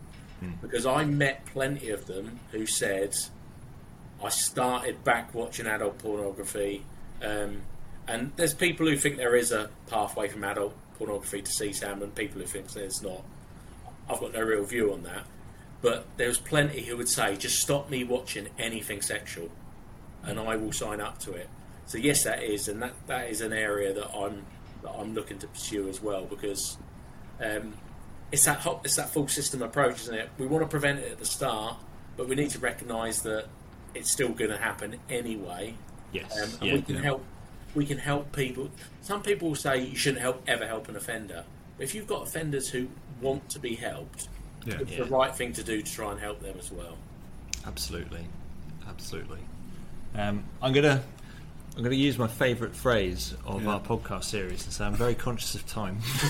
[0.61, 3.13] Because I met plenty of them who said,
[4.21, 6.83] I started back watching adult pornography.
[7.21, 7.61] Um,
[8.07, 12.13] and there's people who think there is a pathway from adult pornography to CSAM, and
[12.13, 13.23] people who think there's not.
[14.09, 15.25] I've got no real view on that.
[15.81, 19.49] But there's plenty who would say, just stop me watching anything sexual,
[20.23, 21.49] and I will sign up to it.
[21.85, 24.45] So yes, that is, and that, that is an area that I'm
[24.83, 26.77] that I'm looking to pursue as well because
[27.41, 27.73] um,
[28.31, 30.29] it's that hot, it's that full system approach, isn't it?
[30.37, 31.77] We want to prevent it at the start,
[32.17, 33.45] but we need to recognise that
[33.95, 35.75] it's still going to happen anyway.
[36.11, 36.31] Yes.
[36.37, 37.01] Um, and yeah, we can yeah.
[37.01, 37.25] help.
[37.75, 38.69] We can help people.
[39.01, 41.43] Some people will say you shouldn't help ever help an offender.
[41.77, 42.87] But if you've got offenders who
[43.19, 44.27] want to be helped,
[44.65, 44.75] Yeah.
[44.79, 46.97] it's the right thing to do to try and help them as well.
[47.65, 48.25] Absolutely,
[48.87, 49.39] absolutely.
[50.15, 51.01] Um, I'm gonna
[51.75, 53.71] I'm gonna use my favourite phrase of Yeah.
[53.71, 55.97] our podcast series and say I'm very conscious of time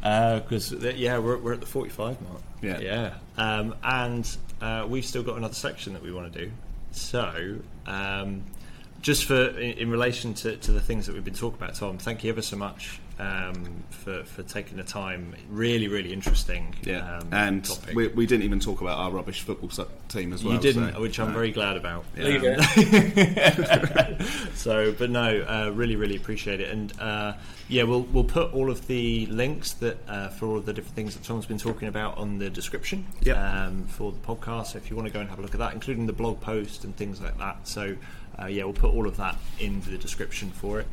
[0.00, 2.42] because yeah we're, we're at the 45 mark.
[2.62, 2.78] Yeah.
[2.80, 6.50] yeah, um, and uh, we've still got another section that we want to do.
[6.92, 7.56] So.
[7.86, 8.44] Um,
[9.02, 11.98] just for in, in relation to, to the things that we've been talking about, Tom,
[11.98, 15.34] thank you ever so much um, for for taking the time.
[15.48, 16.74] Really, really interesting.
[16.82, 17.94] Yeah, um, and topic.
[17.94, 20.54] we, we didn't even talk about our rubbish football su- team as well.
[20.54, 21.34] You didn't, so, which I'm no.
[21.34, 22.04] very glad about.
[22.16, 22.24] Yeah.
[22.24, 24.22] Leave it.
[24.54, 26.70] So, but no, uh, really, really appreciate it.
[26.70, 27.34] And uh,
[27.68, 30.96] yeah, we'll we'll put all of the links that uh, for all of the different
[30.96, 33.36] things that Tom's been talking about on the description Yep.
[33.36, 34.68] um, for the podcast.
[34.68, 36.40] So if you want to go and have a look at that, including the blog
[36.40, 37.68] post and things like that.
[37.68, 37.96] So
[38.40, 40.86] uh, yeah, we'll put all of that in the description for it.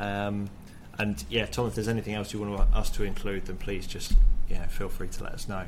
[0.00, 0.50] Um,
[0.98, 4.12] and yeah, Tom, if there's anything else you want us to include, then please just
[4.48, 5.64] yeah feel free to let us know.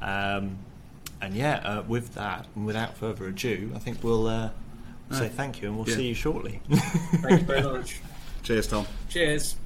[0.00, 0.58] Um,
[1.20, 4.50] and yeah, uh, with that, and without further ado, I think we'll uh,
[5.10, 5.96] say thank you and we'll Yeah.
[5.96, 6.60] see you shortly.
[6.70, 8.00] Thank you very much.
[8.42, 8.86] Cheers, Tom.
[9.10, 9.56] Cheers.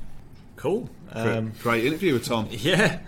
[0.56, 0.88] cool.
[1.12, 2.48] Great- Um, Great interview with Tom.
[2.50, 2.98] yeah,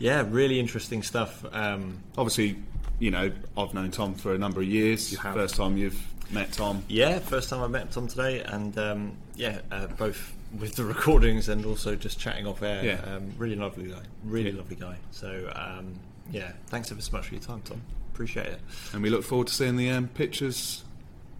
[0.00, 1.44] yeah, really interesting stuff.
[1.52, 2.56] Um, Obviously,
[2.98, 5.12] you know, I've known Tom for a number of years.
[5.12, 5.34] You have.
[5.34, 6.00] First time you've
[6.30, 6.82] met Tom.
[6.88, 11.48] yeah, first time I met Tom today, and um, yeah, uh, both with the recordings
[11.48, 12.84] and also just chatting off air.
[12.84, 13.14] Yeah.
[13.14, 14.02] Um, really lovely guy.
[14.24, 14.58] Really Yeah.
[14.58, 14.96] lovely guy.
[15.10, 15.94] So um,
[16.30, 17.80] yeah, thanks ever so much for your time, Tom.
[18.12, 18.60] Appreciate it.
[18.92, 20.84] And we look forward to seeing the um, pictures.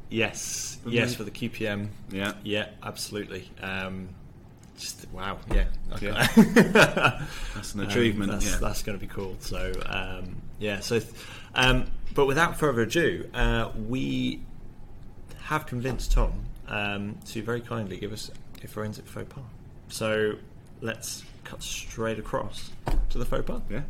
[0.08, 1.88] Yes, yes, for the QPM.
[2.10, 2.34] Yeah.
[2.42, 3.50] Yeah, absolutely.
[3.62, 4.10] Um,
[4.78, 5.64] just wow, yeah,
[6.00, 6.26] Yeah.
[7.54, 8.32] That's an Um, achievement.
[8.32, 8.58] that's yeah.
[8.60, 9.36] that's going to be cool.
[9.40, 11.12] So um, yeah, so th-
[11.54, 14.40] um, but without further ado, uh, we
[15.44, 16.32] have convinced Tom
[16.68, 18.30] um, to very kindly give us
[18.64, 19.42] a forensic faux pas.
[19.88, 20.34] So
[20.80, 22.70] let's cut straight across
[23.10, 23.60] to the faux pas.
[23.70, 23.82] yeah.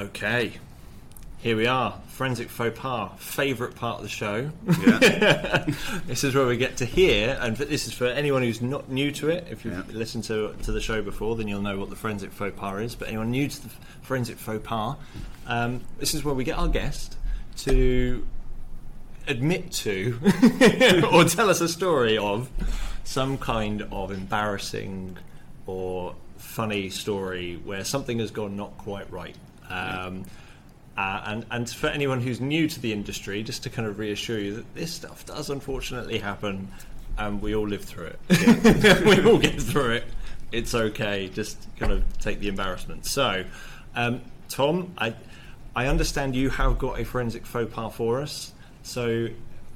[0.00, 0.52] Okay,
[1.38, 1.94] here we are.
[2.08, 4.50] Forensic faux pas, favourite part of the show.
[4.82, 5.64] Yeah.
[6.06, 9.12] this is where we get to hear, and this is for anyone who's not new
[9.12, 9.46] to it.
[9.50, 9.96] If you've Yeah.
[9.96, 12.94] listened to to the show before, then you'll know what the forensic faux pas is.
[12.96, 13.68] But anyone new to the
[14.02, 14.96] forensic faux pas,
[15.46, 17.16] um, this is where we get our guest
[17.58, 18.26] to
[19.28, 20.18] admit to
[21.12, 22.48] or tell us a story of
[23.04, 25.16] some kind of embarrassing
[25.66, 29.36] or funny story where something has gone not quite right.
[29.68, 30.24] Um,
[30.98, 34.40] uh, and, and for anyone who's new to the industry, just to kind of reassure
[34.40, 36.66] you that this stuff does unfortunately happen
[37.16, 39.04] and we all live through it.
[39.04, 40.04] we all get through it.
[40.50, 41.28] It's okay.
[41.28, 43.06] Just kind of take the embarrassment.
[43.06, 43.44] So,
[43.94, 45.14] um, Tom, I,
[45.76, 48.52] I understand you have got a forensic faux pas for us.
[48.82, 49.28] So,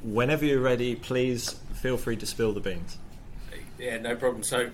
[0.03, 2.99] whenever you're ready, please feel free to spill the beans.
[3.79, 4.43] Yeah, no problem.
[4.43, 4.70] So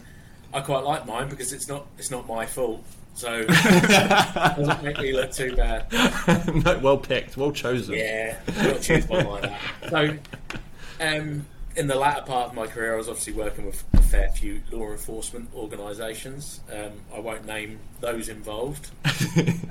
[0.54, 2.82] I quite like mine because it's not it's not my fault.
[3.18, 3.48] So it
[4.56, 5.92] doesn't make me look too bad.
[6.64, 7.94] no, well picked, well chosen.
[7.94, 9.60] Yeah, to choose one like that.
[9.90, 10.18] So,
[11.00, 11.44] um,
[11.74, 14.62] in the latter part of my career, I was obviously working with a fair few
[14.70, 16.60] law enforcement organisations.
[16.72, 18.88] Um, I won't name those involved.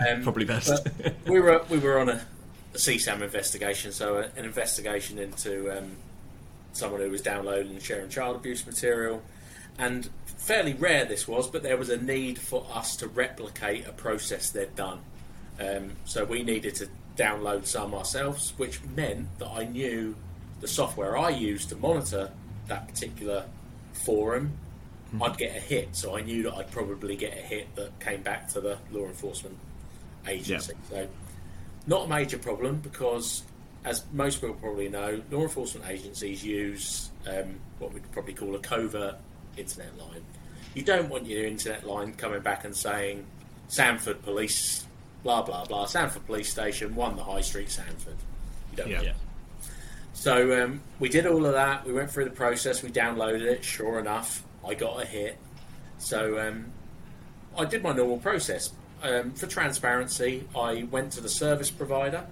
[0.07, 0.87] Um, Probably best.
[1.25, 2.21] we were we were on a,
[2.73, 5.93] a CSAM investigation, so an investigation into um,
[6.73, 9.23] someone who was downloading and sharing child abuse material,
[9.79, 10.07] and
[10.47, 14.49] fairly rare this was, but there was a need for us to replicate a process
[14.49, 14.99] they'd done.
[15.59, 16.87] Um, so we needed to
[17.17, 20.15] download some ourselves, which meant that I knew
[20.61, 22.31] the software I used to monitor
[22.67, 23.45] that particular
[23.91, 24.53] forum.
[25.21, 28.21] I'd get a hit, so I knew that I'd probably get a hit that came
[28.21, 29.57] back to the law enforcement
[30.27, 30.73] agency.
[30.89, 31.07] So,
[31.87, 33.43] not a major problem because,
[33.83, 38.59] as most people probably know, law enforcement agencies use um, what we'd probably call a
[38.59, 39.15] covert
[39.57, 40.23] internet line.
[40.77, 43.25] You don't want your internet line coming back and saying
[43.67, 44.85] Sandford Police,
[45.23, 48.15] blah blah blah, Sandford Police Station, one the High Street, Sandford.
[48.69, 49.13] You don't Yeah.
[50.13, 51.83] so um, we did all of that.
[51.83, 52.83] We went through the process.
[52.83, 53.63] We downloaded it.
[53.63, 55.39] Sure enough, I got a hit.
[55.97, 56.67] So um,
[57.57, 58.71] I did my normal process.
[59.01, 62.27] Um, for transparency, I went to the service provider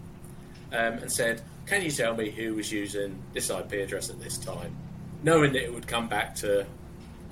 [0.72, 4.38] um, and said, "Can you tell me who was using this IP address at this
[4.38, 4.76] time?"
[5.24, 6.68] Knowing that it would come back to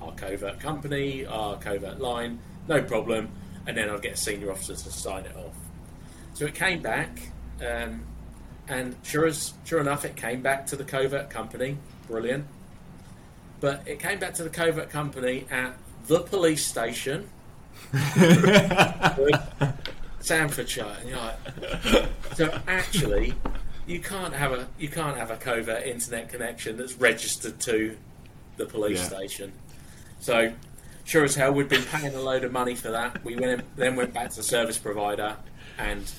[0.04, 2.38] our covert company, our covert line,
[2.68, 3.28] no problem.
[3.66, 5.54] And then I'd get a senior officer to sign it off.
[6.34, 7.18] So it came back.
[7.66, 8.04] Um,
[8.68, 11.76] and sure as sure enough, it came back to the covert company.
[12.08, 12.46] Brilliant.
[13.60, 15.74] But it came back to the covert company at
[16.06, 17.28] the police station,
[20.20, 20.96] Sandfordshire.
[21.00, 23.34] And you're like, so actually,
[23.86, 27.96] you can't have a you can't have a covert internet connection that's registered to
[28.56, 29.08] the police Yeah.
[29.08, 29.52] station.
[30.24, 30.54] So
[31.04, 33.22] sure as hell, we'd been paying a load of money for that.
[33.22, 35.36] We went then went back to the service provider,
[35.76, 36.10] and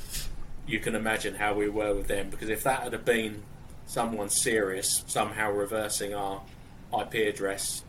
[0.68, 3.42] you can imagine how we were with them because if that had been
[3.88, 6.40] someone serious somehow reversing our
[7.02, 7.84] IP address,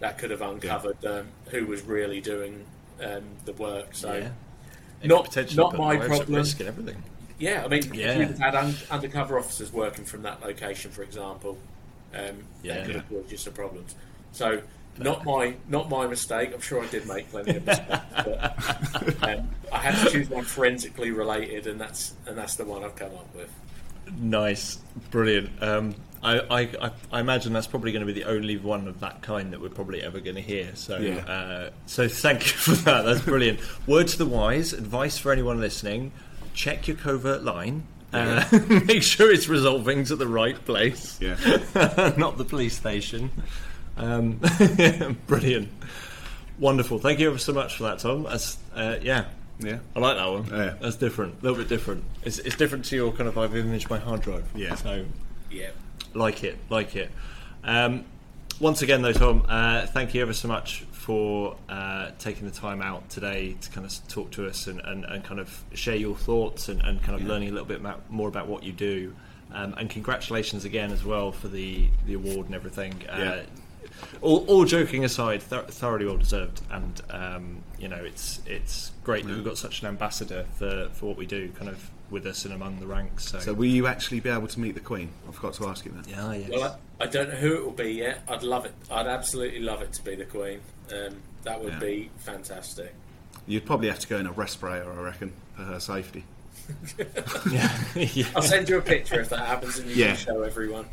[0.00, 2.66] that could have uncovered um, who was really doing
[3.02, 3.94] um, the work.
[3.94, 4.28] So Yeah.
[5.02, 6.44] not not my problem.
[6.60, 7.02] everything.
[7.38, 8.12] Yeah, I mean, Yeah.
[8.18, 11.56] if we'd had un- undercover officers working from that location, for example,
[12.14, 12.74] um, Yeah.
[12.74, 13.94] that could have caused you some problems.
[14.32, 14.60] So,
[14.98, 16.50] not my not my mistake.
[16.54, 20.44] I'm sure I did make plenty of mistakes, but um, I had to choose one
[20.44, 23.50] forensically related, and that's and that's the one I've come up with.
[24.18, 24.78] Nice,
[25.10, 25.50] brilliant.
[25.62, 29.00] Um, I, I, I, I imagine that's probably going to be the only one of
[29.00, 30.70] that kind that we're probably ever going to hear.
[30.74, 31.16] So, Yeah.
[31.18, 33.02] uh, so thank you for that.
[33.04, 33.60] That's brilliant.
[33.86, 36.12] Word to the wise, advice for anyone listening:
[36.54, 37.84] check your covert line.
[38.12, 38.44] Uh,
[38.86, 41.34] make sure it's resolving to the right place, Yeah.
[42.16, 43.30] not the police station.
[43.96, 44.40] Um,
[45.26, 45.68] brilliant,
[46.58, 46.98] wonderful.
[46.98, 48.24] Thank you ever so much for that, Tom.
[48.24, 49.26] That's uh, yeah,
[49.60, 49.78] Yeah.
[49.94, 50.46] I like that one.
[50.46, 50.74] Yeah.
[50.80, 52.04] That's different, a little bit different.
[52.24, 54.44] It's, it's different to your kind of I've imaged my hard drive.
[54.54, 54.74] Yeah.
[54.74, 55.04] So
[55.50, 55.70] Yeah,
[56.14, 57.10] like it, like it.
[57.62, 58.04] Um,
[58.60, 62.80] once again, though, Tom, uh, thank you ever so much for uh, taking the time
[62.80, 66.14] out today to kind of talk to us and, and, and kind of share your
[66.16, 67.28] thoughts and, and kind of Yeah.
[67.32, 69.14] learning a little bit ma- more about what you do.
[69.52, 72.94] Um, and congratulations again as well for the, the award and everything.
[73.08, 73.42] Uh, Yeah.
[74.22, 79.26] All, all joking aside, th- thoroughly well deserved, and um, you know it's it's great
[79.26, 82.44] that we've got such an ambassador for, for what we do, kind of with us
[82.44, 83.28] and among the ranks.
[83.30, 85.08] So, So will you actually be able to meet the Queen?
[85.28, 86.06] I forgot to ask you that.
[86.08, 86.50] yeah, yes.
[86.50, 88.22] well, I, I don't know who it will be yet.
[88.28, 88.72] I'd love it.
[88.90, 90.60] I'd absolutely love it to be the Queen.
[90.92, 91.78] Um, that would Yeah.
[91.80, 92.94] be fantastic.
[93.46, 96.24] You'd probably have to go in a respirator, I reckon, for her safety.
[97.50, 98.26] yeah, yeah.
[98.36, 100.08] I'll send you a picture if that happens, and you Yeah.
[100.08, 100.86] can show everyone.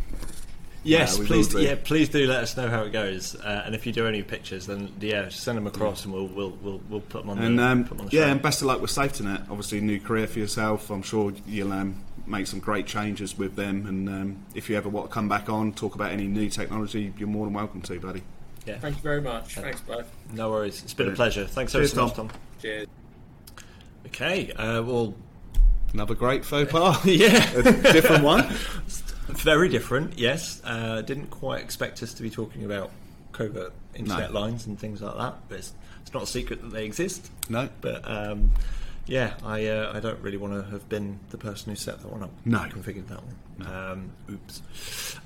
[0.84, 1.48] Yes, Yeah, we please.
[1.50, 1.62] do.
[1.62, 3.36] Yeah, please do let us know how it goes.
[3.36, 6.58] Uh, and if you do any pictures, then yeah, send them across, and we'll we'll
[6.62, 7.38] we'll, we'll put them on.
[7.40, 8.32] And the, um, put them on the yeah, show.
[8.32, 9.42] and best of luck with Safe2Net.
[9.50, 10.90] Obviously, new career for yourself.
[10.90, 13.86] I'm sure you'll um, make some great changes with them.
[13.86, 17.14] And um, if you ever want to come back on, talk about any new technology,
[17.18, 18.24] you're more than welcome to, buddy.
[18.66, 19.54] yeah, Thank you very much.
[19.56, 20.12] Thanks, both.
[20.34, 20.82] no worries.
[20.84, 21.46] It's been a pleasure.
[21.46, 22.28] Thanks ever Cheers, so much, Tom.
[22.30, 22.38] Tom.
[22.60, 22.88] Cheers.
[24.08, 25.14] Okay, uh, well,
[25.94, 27.06] Another great faux pas.
[27.06, 27.62] yeah, a
[27.94, 28.52] different one.
[29.28, 30.18] very different.
[30.20, 32.92] Yes, uh, didn't quite expect us to be talking about
[33.32, 34.40] covert internet No.
[34.42, 37.30] lines and things like that, but it's, it's not a secret that they exist.
[37.50, 37.70] No.
[37.82, 38.52] But um,
[39.06, 42.12] yeah, I uh, I don't really want to have been the person who set that
[42.12, 42.32] one up.
[42.46, 42.60] No.
[42.60, 43.68] configured that one.
[43.74, 44.62] Um, oops.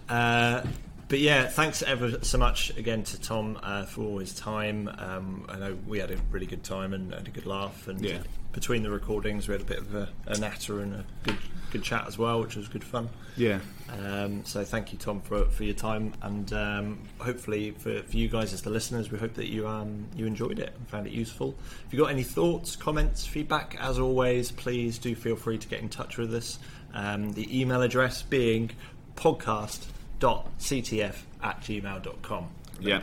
[0.09, 0.65] Uh,
[1.07, 4.89] but yeah, thanks ever so much again to Tom uh, for all his time.
[4.97, 8.01] Um, I know we had a really good time and had a good laugh, and
[8.03, 8.19] Yeah.
[8.55, 11.37] Between the recordings we had a bit of a, a natter and a good
[11.71, 13.09] good chat as well, which was good fun.
[13.35, 13.59] Yeah.
[13.91, 18.29] Um, so thank you, Tom, for, for your time, and um, hopefully for, for you
[18.29, 21.11] guys as the listeners, we hope that you um, you enjoyed it and found it
[21.11, 21.53] useful.
[21.85, 25.81] If you've got any thoughts, comments, feedback, as always, please do feel free to get
[25.81, 26.59] in touch with us.
[26.93, 28.71] Um, the email address being
[29.17, 32.47] podcast.ctf at gmail.com.
[32.79, 33.01] Yeah.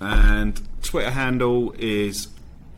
[0.00, 2.28] And Twitter handle is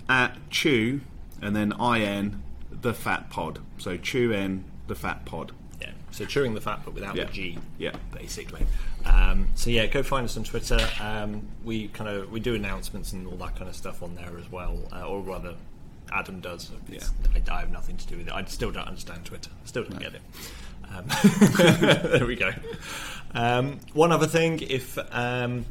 [0.08, 1.02] at chew
[1.42, 3.58] and then in the fat pod.
[3.78, 5.52] So chew in the fat pod.
[5.80, 5.90] Yeah.
[6.10, 7.24] So chewing the fat, but without Yeah.
[7.24, 7.58] the G.
[7.78, 7.92] Yeah.
[8.12, 8.66] Basically.
[9.04, 10.78] Um, so yeah, go find us on Twitter.
[11.00, 14.36] Um, we kind of we do announcements and all that kind of stuff on there
[14.38, 15.54] as well, uh, or rather,
[16.12, 16.70] Adam does.
[16.90, 18.32] It's- I, I have nothing to do with it.
[18.32, 19.50] I still don't understand Twitter.
[19.62, 20.22] I still don't get it.
[20.94, 21.04] Um,
[22.18, 22.52] there we go.
[23.34, 25.64] Um, one other thing, if um,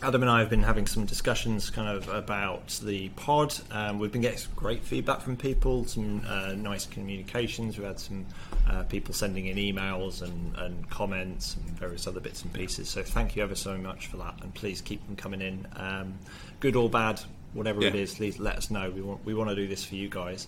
[0.00, 3.52] Adam and I have been having some discussions kind of about the pod.
[3.72, 7.76] Um, we've been getting some great feedback from people, some uh, nice communications.
[7.76, 8.24] We've had some
[8.70, 12.88] uh, people sending in emails and, and, comments and various other bits and pieces.
[12.88, 16.14] So thank you ever so much for that, and please keep them coming in, um,
[16.60, 17.20] good or bad,
[17.52, 17.88] whatever Yeah.
[17.88, 18.14] it is.
[18.14, 18.90] Please let us know.
[18.90, 20.46] We want we want to do this for you guys.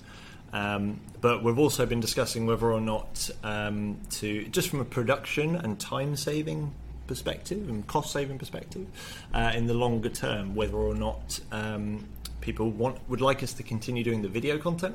[0.53, 5.57] Um, but we've also been discussing whether or not um, to just from a production
[5.57, 6.73] and time saving
[7.15, 8.87] perspective and cost saving perspective
[9.35, 12.07] uh, in the longer term whether or not um,
[12.41, 14.95] people want would like us to continue doing the video content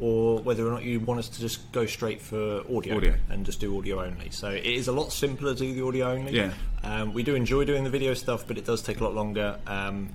[0.00, 3.14] or whether or not you want us to just go straight for audio, Audio.
[3.30, 6.06] and just do audio only so it is a lot simpler to do the audio
[6.10, 6.52] only Yeah.
[6.82, 9.58] um, we do enjoy doing the video stuff but it does take a lot longer
[9.68, 10.08] um,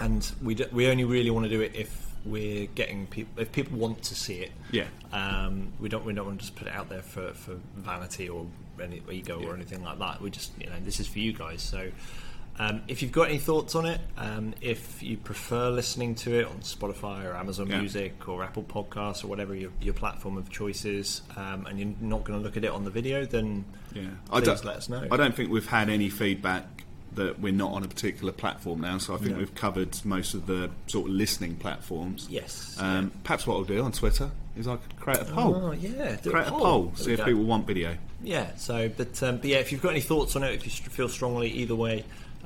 [0.00, 1.90] and we d- we only really want to do it if
[2.24, 4.86] we're getting people if people want to see it Yeah.
[5.12, 8.28] um, we don't we don't want to just put it out there for, for vanity
[8.28, 8.46] or
[8.82, 9.48] any ego Yeah.
[9.48, 10.20] or anything like that.
[10.20, 11.62] We just you know this is for you guys.
[11.62, 11.90] So
[12.58, 16.46] um, if you've got any thoughts on it, um, if you prefer listening to it
[16.46, 17.78] on Spotify or Amazon Yeah.
[17.80, 21.94] Music or Apple Podcasts or whatever your, your platform of choice is, um, and you're
[22.02, 23.64] not going to look at it on the video, then
[23.94, 25.06] Yeah, please don't, let us know.
[25.10, 26.84] I don't think we've had any feedback
[27.14, 28.98] that we're not on a particular platform now.
[28.98, 29.38] So I think No.
[29.38, 32.26] we've covered most of the sort of listening platforms.
[32.30, 32.76] Yes.
[32.78, 35.54] Um, perhaps what I'll do on Twitter is I could create a poll.
[35.56, 36.92] Oh yeah, create a poll.
[36.94, 37.24] There See if go.
[37.26, 37.96] people want video.
[38.22, 38.54] Yeah.
[38.56, 41.08] So, but, um, but yeah, if you've got any thoughts on it, if you feel
[41.08, 42.04] strongly either way,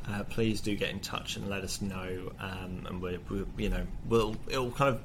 [0.09, 2.33] uh, please do get in touch and let us know.
[2.41, 5.03] Um, and we, we, you know, we'll it'll kind of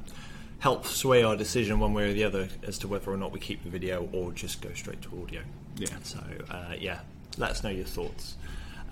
[0.59, 3.39] help sway our decision one way or the other as to whether or not we
[3.39, 5.41] keep the video or just go straight to audio.
[5.77, 5.87] Yeah.
[6.03, 6.99] So uh, yeah,
[7.37, 8.35] let us know your thoughts.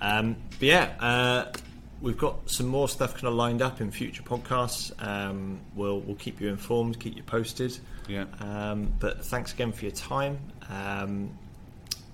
[0.00, 0.92] Um, but yeah.
[1.00, 1.52] Uh,
[2.00, 4.92] We've got some more stuff kind of lined up in future podcasts.
[5.04, 7.76] Um, we'll we'll keep you informed, keep you posted.
[8.06, 8.26] Yeah.
[8.40, 10.38] Um, but thanks again for your time.
[10.70, 11.30] Um,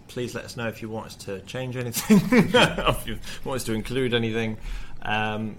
[0.08, 3.64] please let us know if you want us to change anything, if you want us
[3.64, 4.56] to include anything.
[5.02, 5.56] Um,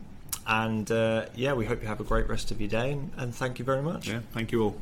[0.47, 3.36] and uh, yeah, we hope you have a great rest of your day, and, and
[3.36, 4.07] thank you very much.
[4.07, 4.21] Yeah.
[4.34, 4.76] Thank you all.